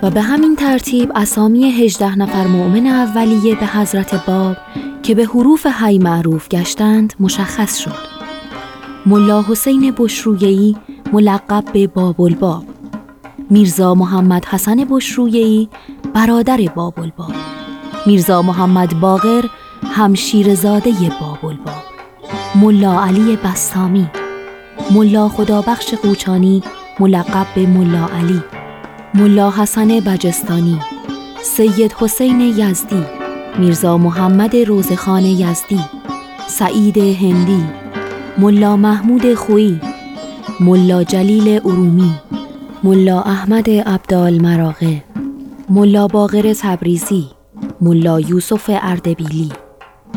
و 0.03 0.11
به 0.11 0.21
همین 0.21 0.57
ترتیب 0.57 1.13
اسامی 1.15 1.65
هجده 1.65 2.19
نفر 2.19 2.47
مؤمن 2.47 2.87
اولیه 2.87 3.55
به 3.55 3.67
حضرت 3.67 4.27
باب 4.27 4.57
که 5.03 5.15
به 5.15 5.25
حروف 5.25 5.67
حی 5.67 5.99
معروف 5.99 6.49
گشتند 6.49 7.13
مشخص 7.21 7.79
شد. 7.79 8.13
ملا 9.07 9.43
حسین 9.43 9.95
بشرویهی 9.99 10.77
ملقب 11.13 11.65
به 11.73 11.87
باب 11.87 12.21
الباب 12.21 12.72
میرزا 13.53 13.95
محمد 13.95 14.45
حسن 14.45 14.87
بشرویهی 14.91 15.69
برادر 16.15 16.61
باب 16.75 17.01
الباب 17.01 17.33
میرزا 18.07 18.43
محمد 18.43 19.01
باغر 19.01 19.45
همشیرزاده 19.85 20.93
باب 21.21 21.47
الباب 21.47 21.83
ملا 22.55 23.05
علی 23.05 23.37
بستامی. 23.37 24.11
ملا 24.91 25.29
خدابخش 25.29 25.95
قوچانی 25.95 26.63
ملقب 27.01 27.47
به 27.55 27.67
ملا 27.67 28.07
علی. 28.07 28.43
ملا 29.15 29.51
حسن 29.51 29.89
بجستانی. 29.89 30.79
سید 31.43 31.93
حسین 31.93 32.41
یزدی. 32.41 33.05
میرزا 33.59 33.99
محمد 33.99 34.57
روزخان 34.57 35.25
یزدی. 35.25 35.81
سعید 36.49 36.99
هندی. 36.99 37.65
ملا 38.39 38.77
محمود 38.77 39.35
خویی 39.35 39.81
ملا 40.61 41.05
جلیل 41.05 41.61
ارومی. 41.65 42.15
ملا 42.85 43.21
احمد 43.23 43.71
عبدال 43.71 44.43
مراغه 44.43 45.05
ملا 45.71 46.07
باقر 46.07 46.53
تبریزی 46.53 47.27
ملا 47.81 48.21
یوسف 48.21 48.71
اردبیلی 48.83 49.53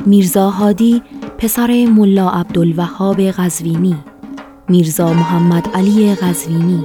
میرزا 0.06 0.50
هادی 0.50 1.02
پسر 1.38 1.86
ملا 1.86 2.30
عبدالوهاب 2.30 3.32
غزوینی 3.32 3.96
میرزا 4.70 5.14
محمد 5.14 5.70
علی 5.74 6.16
غزوینی 6.16 6.84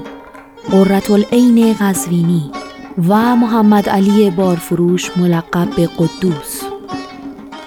قررت 0.71 1.11
العین 1.11 1.75
غزوینی 1.81 2.51
و 3.09 3.37
محمد 3.37 3.89
علی 3.89 4.31
بارفروش 4.31 5.11
ملقب 5.17 5.69
به 5.77 5.87
قدوس. 5.87 6.63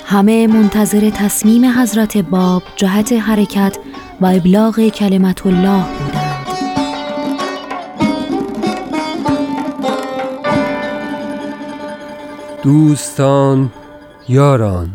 همه 0.06 0.48
منتظر 0.48 1.10
تصمیم 1.10 1.66
حضرت 1.66 2.18
باب 2.18 2.64
جهت 2.76 3.14
حرکت 3.14 3.78
و 4.22 4.26
ابلاغ 4.26 4.88
کلمت 4.88 5.46
الله 5.46 6.03
دوستان 12.64 13.72
یاران 14.30 14.90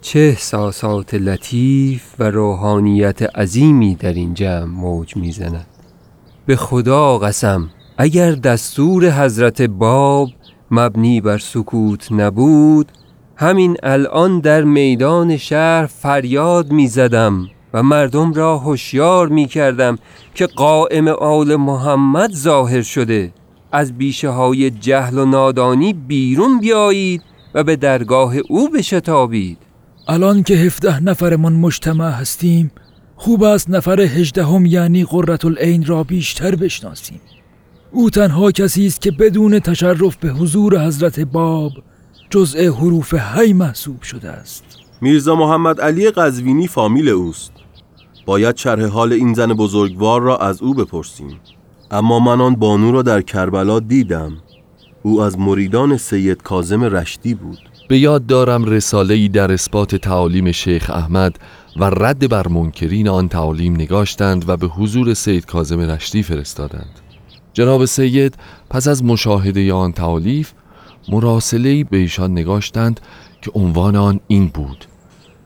چه 0.00 0.18
احساسات 0.18 1.14
لطیف 1.14 2.02
و 2.18 2.30
روحانیت 2.30 3.22
عظیمی 3.22 3.94
در 3.94 4.12
این 4.12 4.34
جمع 4.34 4.64
موج 4.64 5.16
می‌زند. 5.16 5.66
به 6.46 6.56
خدا 6.56 7.18
قسم 7.18 7.70
اگر 7.98 8.32
دستور 8.32 9.10
حضرت 9.10 9.62
باب 9.62 10.28
مبنی 10.70 11.20
بر 11.20 11.38
سکوت 11.38 12.12
نبود 12.12 12.92
همین 13.36 13.76
الان 13.82 14.40
در 14.40 14.62
میدان 14.64 15.36
شهر 15.36 15.86
فریاد 15.86 16.72
می 16.72 16.86
زدم 16.86 17.46
و 17.72 17.82
مردم 17.82 18.32
را 18.32 18.58
هوشیار 18.58 19.28
می 19.28 19.46
کردم 19.46 19.98
که 20.34 20.46
قائم 20.46 21.08
آل 21.08 21.56
محمد 21.56 22.30
ظاهر 22.32 22.82
شده. 22.82 23.32
از 23.74 23.98
بیشه 23.98 24.28
های 24.28 24.70
جهل 24.70 25.18
و 25.18 25.24
نادانی 25.24 25.92
بیرون 25.92 26.60
بیایید 26.60 27.22
و 27.54 27.64
به 27.64 27.76
درگاه 27.76 28.34
او 28.48 28.70
بشتابید. 28.70 29.58
الان 30.08 30.42
که 30.42 30.54
هفده 30.54 31.00
نفرمان 31.00 31.52
مجتمع 31.52 32.10
هستیم 32.10 32.70
خوب 33.16 33.42
است 33.42 33.70
نفر 33.70 34.00
هجدهم 34.00 34.66
یعنی 34.66 35.04
قررت 35.04 35.44
العین 35.44 35.84
را 35.84 36.04
بیشتر 36.04 36.54
بشناسیم. 36.54 37.20
او 37.92 38.10
تنها 38.10 38.50
کسی 38.50 38.86
است 38.86 39.00
که 39.00 39.10
بدون 39.10 39.58
تشرف 39.58 40.16
به 40.16 40.28
حضور 40.28 40.86
حضرت 40.86 41.20
باب 41.20 41.72
جزء 42.30 42.70
حروف 42.72 43.14
هی 43.14 43.52
محسوب 43.52 44.02
شده 44.02 44.30
است. 44.30 44.64
میرزا 45.00 45.34
محمد 45.34 45.80
علی 45.80 46.10
قزوینی 46.10 46.68
فامیل 46.68 47.08
اوست. 47.08 47.52
باید 48.26 48.56
شرح 48.56 48.84
حال 48.84 49.12
این 49.12 49.34
زن 49.34 49.52
بزرگوار 49.52 50.20
را 50.20 50.36
از 50.36 50.62
او 50.62 50.74
بپرسیم. 50.74 51.40
اما 51.94 52.18
من 52.18 52.40
آن 52.40 52.54
بانو 52.54 52.92
را 52.92 53.02
در 53.02 53.20
کربلا 53.20 53.80
دیدم. 53.80 54.36
او 55.02 55.22
از 55.22 55.38
مریدان 55.38 55.96
سید 55.96 56.42
کازم 56.42 56.84
رشدی 56.84 57.34
بود. 57.34 57.58
به 57.88 57.98
یاد 57.98 58.26
دارم 58.26 58.64
رساله 58.64 59.14
ای 59.14 59.28
در 59.28 59.52
اثبات 59.52 59.96
تعالیم 59.96 60.52
شیخ 60.52 60.90
احمد 60.90 61.38
و 61.76 61.84
رد 61.84 62.28
بر 62.28 62.48
منکرین 62.48 63.08
آن 63.08 63.28
تعالیم 63.28 63.74
نگاشتند 63.74 64.48
و 64.48 64.56
به 64.56 64.66
حضور 64.66 65.14
سید 65.14 65.46
کازم 65.46 65.80
رشدی 65.80 66.22
فرستادند. 66.22 67.00
جناب 67.52 67.84
سید 67.84 68.34
پس 68.70 68.88
از 68.88 69.04
مشاهده 69.04 69.72
آن 69.72 69.92
تعالیف 69.92 70.52
مراسله 71.08 71.84
به 71.84 71.96
ایشان 71.96 72.32
نگاشتند 72.32 73.00
که 73.42 73.50
عنوان 73.54 73.96
آن 73.96 74.20
این 74.28 74.48
بود 74.48 74.84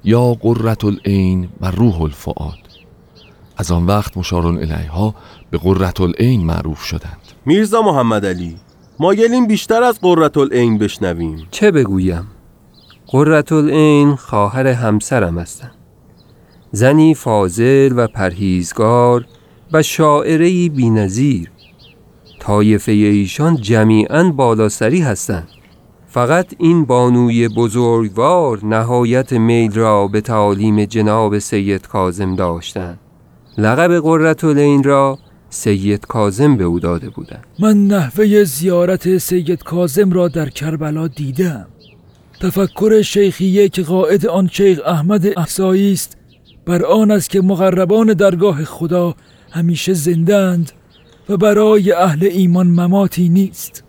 یا 0.05 0.35
قررت 0.35 0.85
العین 0.85 1.49
و 1.61 1.71
روح 1.71 2.03
الفعاد 2.03 2.59
از 3.59 3.73
آن 3.73 3.87
وقت 3.87 4.17
مشارون 4.17 4.59
الیها 4.59 5.15
به 5.51 5.59
قررت 5.59 6.01
العین 6.01 6.47
معروف 6.47 6.83
شدند. 6.83 7.19
میرزا 7.47 7.83
محمد 7.83 8.27
علی 8.27 8.57
مایلیم 9.01 9.47
بیشتر 9.47 9.83
از 9.83 10.01
قررت 10.01 10.37
العین 10.37 10.79
بشنویم. 10.79 11.47
چه 11.51 11.71
بگویم؟ 11.71 12.27
قررت 13.07 13.53
العین 13.53 14.17
خواهر 14.17 14.67
همسرم 14.67 15.39
هستند 15.39 15.75
زنی 16.73 17.15
فاضل 17.15 17.93
و 17.97 18.07
پرهیزگار 18.07 19.27
و 19.73 19.83
شاعره 19.83 20.69
بینظیر. 20.69 21.51
طایفه 22.41 22.93
ایشان 22.93 23.57
جمیعا 23.57 24.31
بالاسری 24.31 25.01
هستند. 25.01 25.49
فقط 26.07 26.55
این 26.59 26.85
بانوی 26.85 27.49
بزرگوار 27.49 28.65
نهایت 28.65 29.33
میل 29.33 29.73
را 29.73 30.07
به 30.09 30.21
تعالیم 30.21 30.85
جناب 30.85 31.39
سید 31.39 31.87
کازم 31.87 32.35
داشتند. 32.37 32.99
لقب 33.59 34.01
قررت 34.01 34.45
العین 34.45 34.83
را 34.83 35.19
سید 35.51 36.07
کازم 36.07 36.57
به 36.57 36.65
او 36.65 36.81
داده 36.81 37.11
بودند. 37.11 37.45
من 37.59 37.87
نحوه 37.87 38.45
زیارت 38.45 39.19
سید 39.19 39.63
کازم 39.63 40.11
را 40.13 40.29
در 40.29 40.49
کربلا 40.49 41.09
دیدم. 41.09 41.67
تفکر 42.41 43.03
شیخیه 43.03 43.69
که 43.69 43.83
قائد 43.83 44.27
آن 44.27 44.49
شیخ 44.53 44.81
احمد 44.87 45.27
احسایی 45.39 45.93
است 45.93 46.17
بر 46.67 46.85
آن 46.85 47.11
است 47.11 47.31
که 47.31 47.41
مقربان 47.41 48.07
درگاه 48.13 48.65
خدا 48.65 49.15
همیشه 49.51 49.95
زندند 49.95 50.73
و 51.29 51.37
برای 51.37 51.93
اهل 51.93 52.29
ایمان 52.33 52.67
مماتی 52.67 53.29
نیست. 53.29 53.85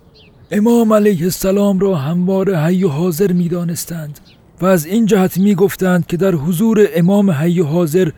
امام 0.51 0.93
علیه 0.93 1.23
السلام 1.23 1.79
را 1.79 1.95
همواره 1.95 2.59
حی 2.59 2.83
و 2.83 2.87
حاضر 2.87 3.31
می 3.31 3.49
دانستند 3.49 4.19
و 4.61 4.65
از 4.65 4.85
این 4.85 5.05
جهت 5.05 5.37
می 5.37 5.55
گفتند 5.55 6.07
که 6.07 6.17
در 6.17 6.35
حضور 6.35 6.87
امام 6.95 7.31
حی 7.31 7.59
و 7.59 7.65
حاضر 7.65 8.11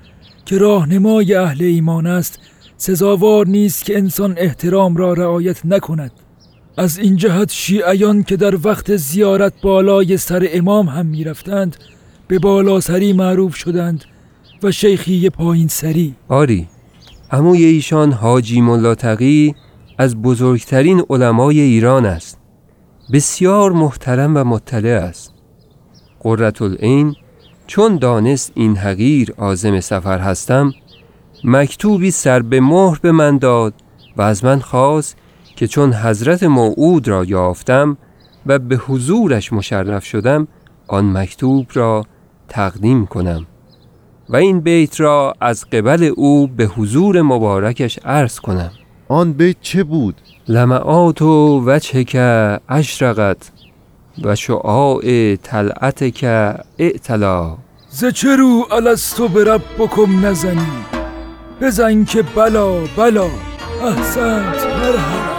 که 0.46 0.58
راهنمای 0.58 1.36
اهل 1.36 1.64
ایمان 1.64 2.08
است 2.08 2.40
سزاوار 2.82 3.48
نیست 3.48 3.86
که 3.86 3.98
انسان 3.98 4.34
احترام 4.38 4.96
را 4.96 5.14
رعایت 5.14 5.66
نکند. 5.66 6.12
از 6.78 6.98
این 6.98 7.16
جهت 7.16 7.52
شیعیان 7.52 8.24
که 8.24 8.38
در 8.38 8.68
وقت 8.68 8.96
زیارت 8.96 9.54
بالای 9.62 10.18
سر 10.18 10.48
امام 10.52 10.86
هم 10.88 11.06
می 11.06 11.24
رفتند 11.24 11.78
به 12.28 12.40
بالا 12.40 12.80
سری 12.80 13.14
معروف 13.14 13.56
شدند 13.56 14.04
و 14.64 14.72
شیخی 14.72 15.30
پایین 15.30 15.68
سری. 15.68 16.16
آری 16.28 16.68
عموی 17.32 17.64
ایشان 17.66 18.12
حاجی 18.12 18.62
ملا 18.62 18.96
تقی 18.96 19.56
از 19.98 20.22
بزرگترین 20.22 21.04
علمای 21.10 21.60
ایران 21.60 22.06
است. 22.06 22.38
بسیار 23.14 23.72
محترم 23.72 24.38
و 24.38 24.44
مطلع 24.44 25.04
است. 25.04 25.34
قررت 26.20 26.62
العین 26.62 27.16
چون 27.68 27.98
دانست 27.98 28.52
این 28.56 28.78
حقیر 28.78 29.34
آزم 29.38 29.80
سفر 29.80 30.20
هستم 30.20 30.74
مکتوبی 31.44 32.12
سر 32.12 32.42
به 32.42 32.62
مهر 32.62 33.00
به 33.02 33.12
من 33.12 33.38
داد 33.38 33.74
و 34.18 34.22
از 34.22 34.46
من 34.46 34.60
خواست 34.60 35.18
که 35.56 35.68
چون 35.68 35.94
حضرت 35.94 36.44
موعود 36.44 37.08
را 37.08 37.26
یافتم 37.26 37.98
و 38.46 38.60
به 38.60 38.76
حضورش 38.76 39.54
مشرف 39.54 40.06
شدم 40.06 40.48
آن 40.88 41.18
مکتوب 41.18 41.68
را 41.74 42.06
تقدیم 42.50 43.06
کنم. 43.06 43.46
و 44.30 44.36
این 44.36 44.60
بیت 44.60 45.00
را 45.00 45.34
از 45.42 45.66
قبل 45.66 46.12
او 46.16 46.48
به 46.48 46.66
حضور 46.66 47.22
مبارکش 47.22 48.00
عرض 48.06 48.40
کنم. 48.40 48.72
آن 49.08 49.34
بیت 49.34 49.56
چه 49.62 49.84
بود؟ 49.84 50.22
لمعات 50.48 51.22
و 51.22 51.64
وجه 51.66 52.04
که 52.04 52.60
اشرقت 52.70 53.52
و 54.24 54.36
شعاع 54.36 55.36
طلعت 55.36 56.16
که 56.16 56.56
اعتلا. 56.78 57.58
ز 57.90 58.06
چه 58.06 58.36
رو 58.36 58.68
الستو 58.72 59.28
به 59.28 59.44
ربکم 59.44 60.26
نزنی. 60.26 61.01
بزن 61.62 62.06
که 62.06 62.22
بلا 62.22 62.72
بلا. 62.98 63.28
احسنت 63.84 64.66
مرحبا. 64.66 65.32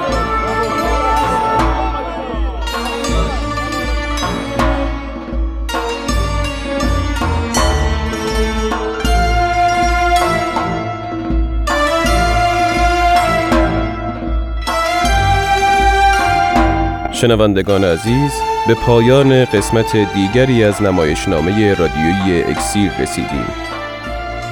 شنوندگان 17.12 17.84
عزیز 17.84 18.32
به 18.68 18.74
پایان 18.74 19.44
قسمت 19.44 19.96
دیگری 19.96 20.64
از 20.64 20.82
نمایشنامه 20.82 21.74
رادیویی 21.74 22.42
اکسیر 22.42 22.92
رسیدیم. 23.00 23.46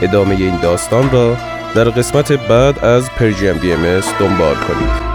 ادامه 0.02 0.34
این 0.34 0.60
داستان 0.60 1.10
را 1.10 1.36
در 1.74 1.84
قسمت 1.84 2.32
بعد 2.32 2.84
از 2.84 3.10
پرژیم 3.10 3.58
بی 3.58 3.72
ام 3.72 4.00
دنبال 4.20 4.54
کنید. 4.54 5.09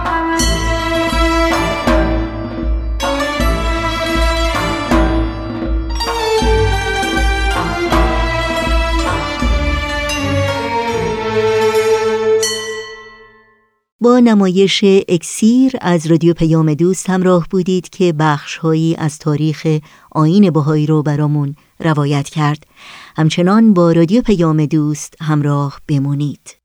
با 14.05 14.19
نمایش 14.19 14.83
اکسیر 14.83 15.73
از 15.81 16.07
رادیو 16.07 16.33
پیام 16.33 16.73
دوست 16.73 17.09
همراه 17.09 17.47
بودید 17.49 17.89
که 17.89 18.13
بخشهایی 18.13 18.95
از 18.95 19.19
تاریخ 19.19 19.67
آین 20.11 20.49
بهایی 20.49 20.85
رو 20.85 21.03
برامون 21.03 21.55
روایت 21.79 22.29
کرد. 22.29 22.67
همچنان 23.17 23.73
با 23.73 23.91
رادیو 23.91 24.21
پیام 24.21 24.65
دوست 24.65 25.13
همراه 25.21 25.79
بمونید. 25.87 26.55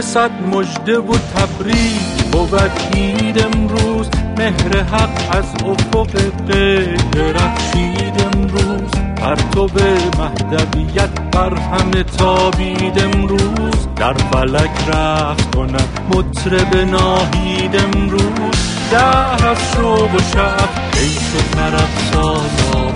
صد 0.00 0.30
مجده 0.52 0.98
و 0.98 1.12
تبریک 1.12 2.24
بود 2.32 2.70
عید 2.94 3.44
امروز. 3.44 4.08
مهر 4.38 4.82
حق 4.82 5.36
از 5.36 5.44
افق 5.64 6.10
غیر 6.48 7.32
رخشید 7.34 8.26
امروز. 8.34 8.90
پرتو 9.16 9.68
مهدویت 10.18 11.20
بر 11.32 11.54
همه 11.54 12.02
تابید 12.02 12.98
امروز. 12.98 13.88
در 13.96 14.12
فلک 14.12 14.88
رفت 14.88 15.54
کند 15.54 15.88
مطرب 16.14 16.76
ناهید 16.76 17.76
امروز. 17.76 18.70
ده 18.90 19.46
از 19.48 19.58
شوق 19.76 20.14
و 20.14 20.18
شب 20.18 20.68
عیش 21.00 21.34
و 21.34 21.56
طرف 21.56 22.12
ساز 22.12 22.89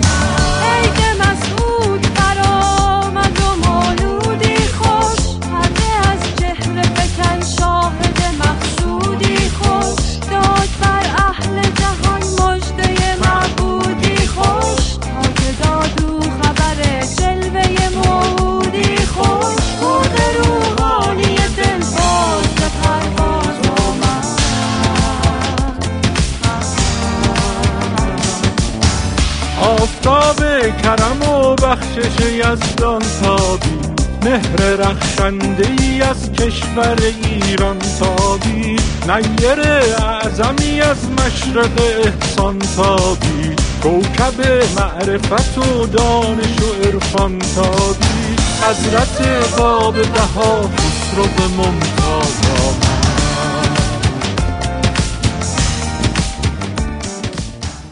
بخشش 31.75 32.21
یزدان 32.21 33.01
تابی 33.21 33.79
مهر 34.23 34.75
رخشنده 34.75 35.67
ای 35.79 36.01
از 36.01 36.31
کشور 36.31 36.97
ایران 37.23 37.79
تابی. 37.99 38.75
نیر 39.07 39.59
اعظمی 39.99 40.81
از 40.81 40.97
مشرق 41.09 41.81
احسان 42.05 42.59
تابی 42.59 43.55
کوکب 43.83 44.63
معرفت 44.77 45.57
و 45.57 45.85
دانش 45.85 46.61
و 46.61 46.87
عرفان 46.87 47.39
تابی. 47.39 48.35
حضرت 48.69 49.27
باب 49.57 49.95
بها 49.95 50.61
خسرو 50.61 51.49
ممتاز 51.57 52.84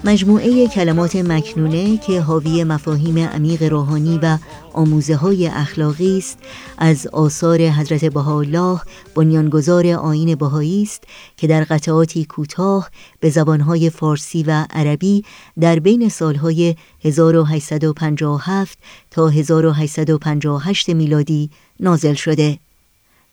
مجموعه 0.05 0.67
کلمات 0.67 1.15
مکنونه 1.15 1.97
که 1.97 2.21
حاوی 2.21 2.63
مفاهیم 2.63 3.17
عمیق 3.17 3.63
روحانی 3.63 4.19
و 4.23 4.37
آموزه 4.73 5.15
های 5.15 5.47
اخلاقی 5.47 6.17
است 6.17 6.37
از 6.77 7.07
آثار 7.07 7.61
حضرت 7.61 8.05
بهاءالله 8.05 8.81
بنیانگذار 9.15 9.87
آین 9.87 10.35
بهایی 10.35 10.83
است 10.83 11.03
که 11.37 11.47
در 11.47 11.63
قطعاتی 11.63 12.25
کوتاه 12.25 12.89
به 13.19 13.29
زبانهای 13.29 13.89
فارسی 13.89 14.43
و 14.43 14.65
عربی 14.69 15.23
در 15.59 15.79
بین 15.79 16.09
سالهای 16.09 16.75
1857 17.03 18.77
تا 19.11 19.29
1858 19.29 20.89
میلادی 20.89 21.49
نازل 21.79 22.13
شده. 22.13 22.59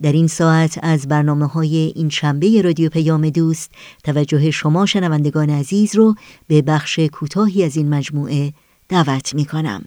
در 0.02 0.12
این 0.12 0.26
ساعت 0.26 0.78
از 0.82 1.08
برنامه 1.08 1.46
های 1.46 1.92
این 1.96 2.08
شنبه 2.08 2.62
رادیو 2.62 2.88
پیام 2.88 3.30
دوست 3.30 3.70
توجه 4.04 4.50
شما 4.50 4.86
شنوندگان 4.86 5.50
عزیز 5.50 5.96
رو 5.96 6.14
به 6.46 6.62
بخش 6.62 6.98
کوتاهی 6.98 7.64
از 7.64 7.76
این 7.76 7.88
مجموعه 7.88 8.52
دعوت 8.88 9.34
می 9.34 9.44
کنم. 9.44 9.84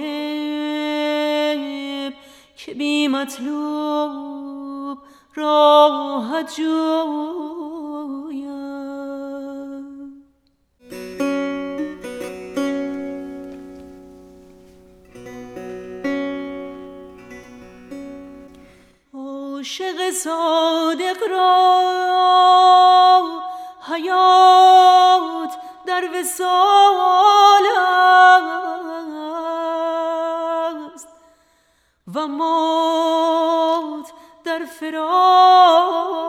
که 2.56 2.74
بی 2.74 3.08
مطلوب 3.08 4.98
راحت 5.34 6.56
جویم 6.56 7.59
صادق 20.12 21.22
را 21.30 21.90
حیات 23.88 25.50
در 25.86 26.08
وسال 26.14 27.66
است 30.94 31.08
و 32.14 32.26
موت 32.26 34.12
در 34.44 34.64
فراق. 34.64 36.20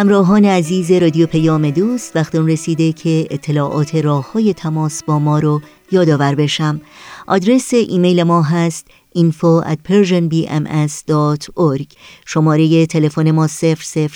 همراهان 0.00 0.44
عزیز 0.44 0.92
رادیو 0.92 1.26
پیام 1.26 1.70
دوست 1.70 2.16
وقت 2.16 2.34
اون 2.34 2.48
رسیده 2.48 2.92
که 2.92 3.26
اطلاعات 3.30 3.94
راه 3.94 4.32
های 4.32 4.54
تماس 4.54 5.04
با 5.04 5.18
ما 5.18 5.38
رو 5.38 5.60
یادآور 5.92 6.34
بشم. 6.34 6.80
آدرس 7.26 7.74
ایمیل 7.74 8.22
ما 8.22 8.42
هست 8.42 8.86
info 9.14 9.62
at 9.62 9.78
persianbms.org 9.88 11.86
شماره 12.26 12.86
تلفن 12.86 13.30
ما 13.30 13.48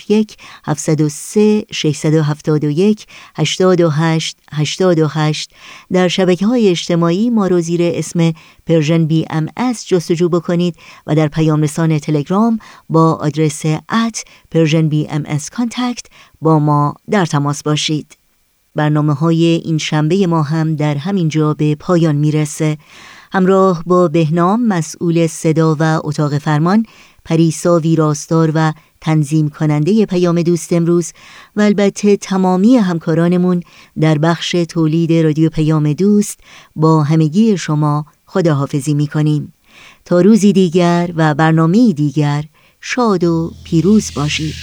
001 0.09 0.36
703 0.64 1.64
671 1.70 3.07
828 3.36 4.36
828 4.53 5.51
در 5.92 6.09
شبکه 6.09 6.47
های 6.47 6.68
اجتماعی 6.68 7.30
ما 7.30 7.47
رو 7.47 7.61
زیر 7.61 7.80
اسم 7.82 8.32
Persian 8.66 9.05
BMS 9.05 9.49
جستجو 9.86 10.28
بکنید 10.28 10.76
و 11.07 11.14
در 11.14 11.28
پیام 11.28 11.62
رسان 11.62 11.99
تلگرام 11.99 12.59
با 12.88 13.12
آدرس 13.12 13.62
at 13.91 14.25
Persian 14.51 14.89
BMS 14.89 15.09
با 16.40 16.59
ما 16.59 16.95
در 17.11 17.26
تماس 17.26 17.62
باشید. 17.62 18.16
برنامه 18.74 19.14
های 19.14 19.45
این 19.45 19.78
شنبه 19.78 20.26
ما 20.26 20.42
هم 20.42 20.76
در 20.76 20.97
همین 20.97 21.28
جا 21.28 21.55
به 21.55 21.74
پایان 21.74 22.16
می‌رسه. 22.16 22.78
همراه 23.35 23.82
با 23.87 24.09
بهنام 24.09 24.66
مسئول 24.66 25.26
صدا 25.26 25.76
و 25.80 26.01
اتاق 26.05 26.39
فرمان 26.39 26.87
پریسا 27.24 27.78
ویراستار 27.78 28.53
و 28.55 28.72
تنظیم 29.01 29.49
کننده 29.49 30.07
پیام 30.07 30.43
دوست 30.43 30.72
امروز 30.72 31.12
و 31.57 31.61
البته 31.61 32.16
تمامی 32.16 32.76
همکارانمون 32.76 33.62
در 34.01 34.18
بخش 34.18 34.51
تولید 34.68 35.12
رادیو 35.12 35.51
پیام 35.51 35.93
دوست 35.93 36.41
با 36.76 37.03
همگی 37.03 37.57
شما 37.57 38.07
خداحافظی 38.26 38.95
می‌کنیم. 38.95 39.53
تا 40.05 40.20
روزی 40.20 40.53
دیگر 40.53 41.11
و 41.16 41.35
برنامه 41.35 41.93
دیگر 41.93 42.45
شاد 42.80 43.24
و 43.24 43.53
پیروز 43.64 44.11
باشید. 44.16 44.55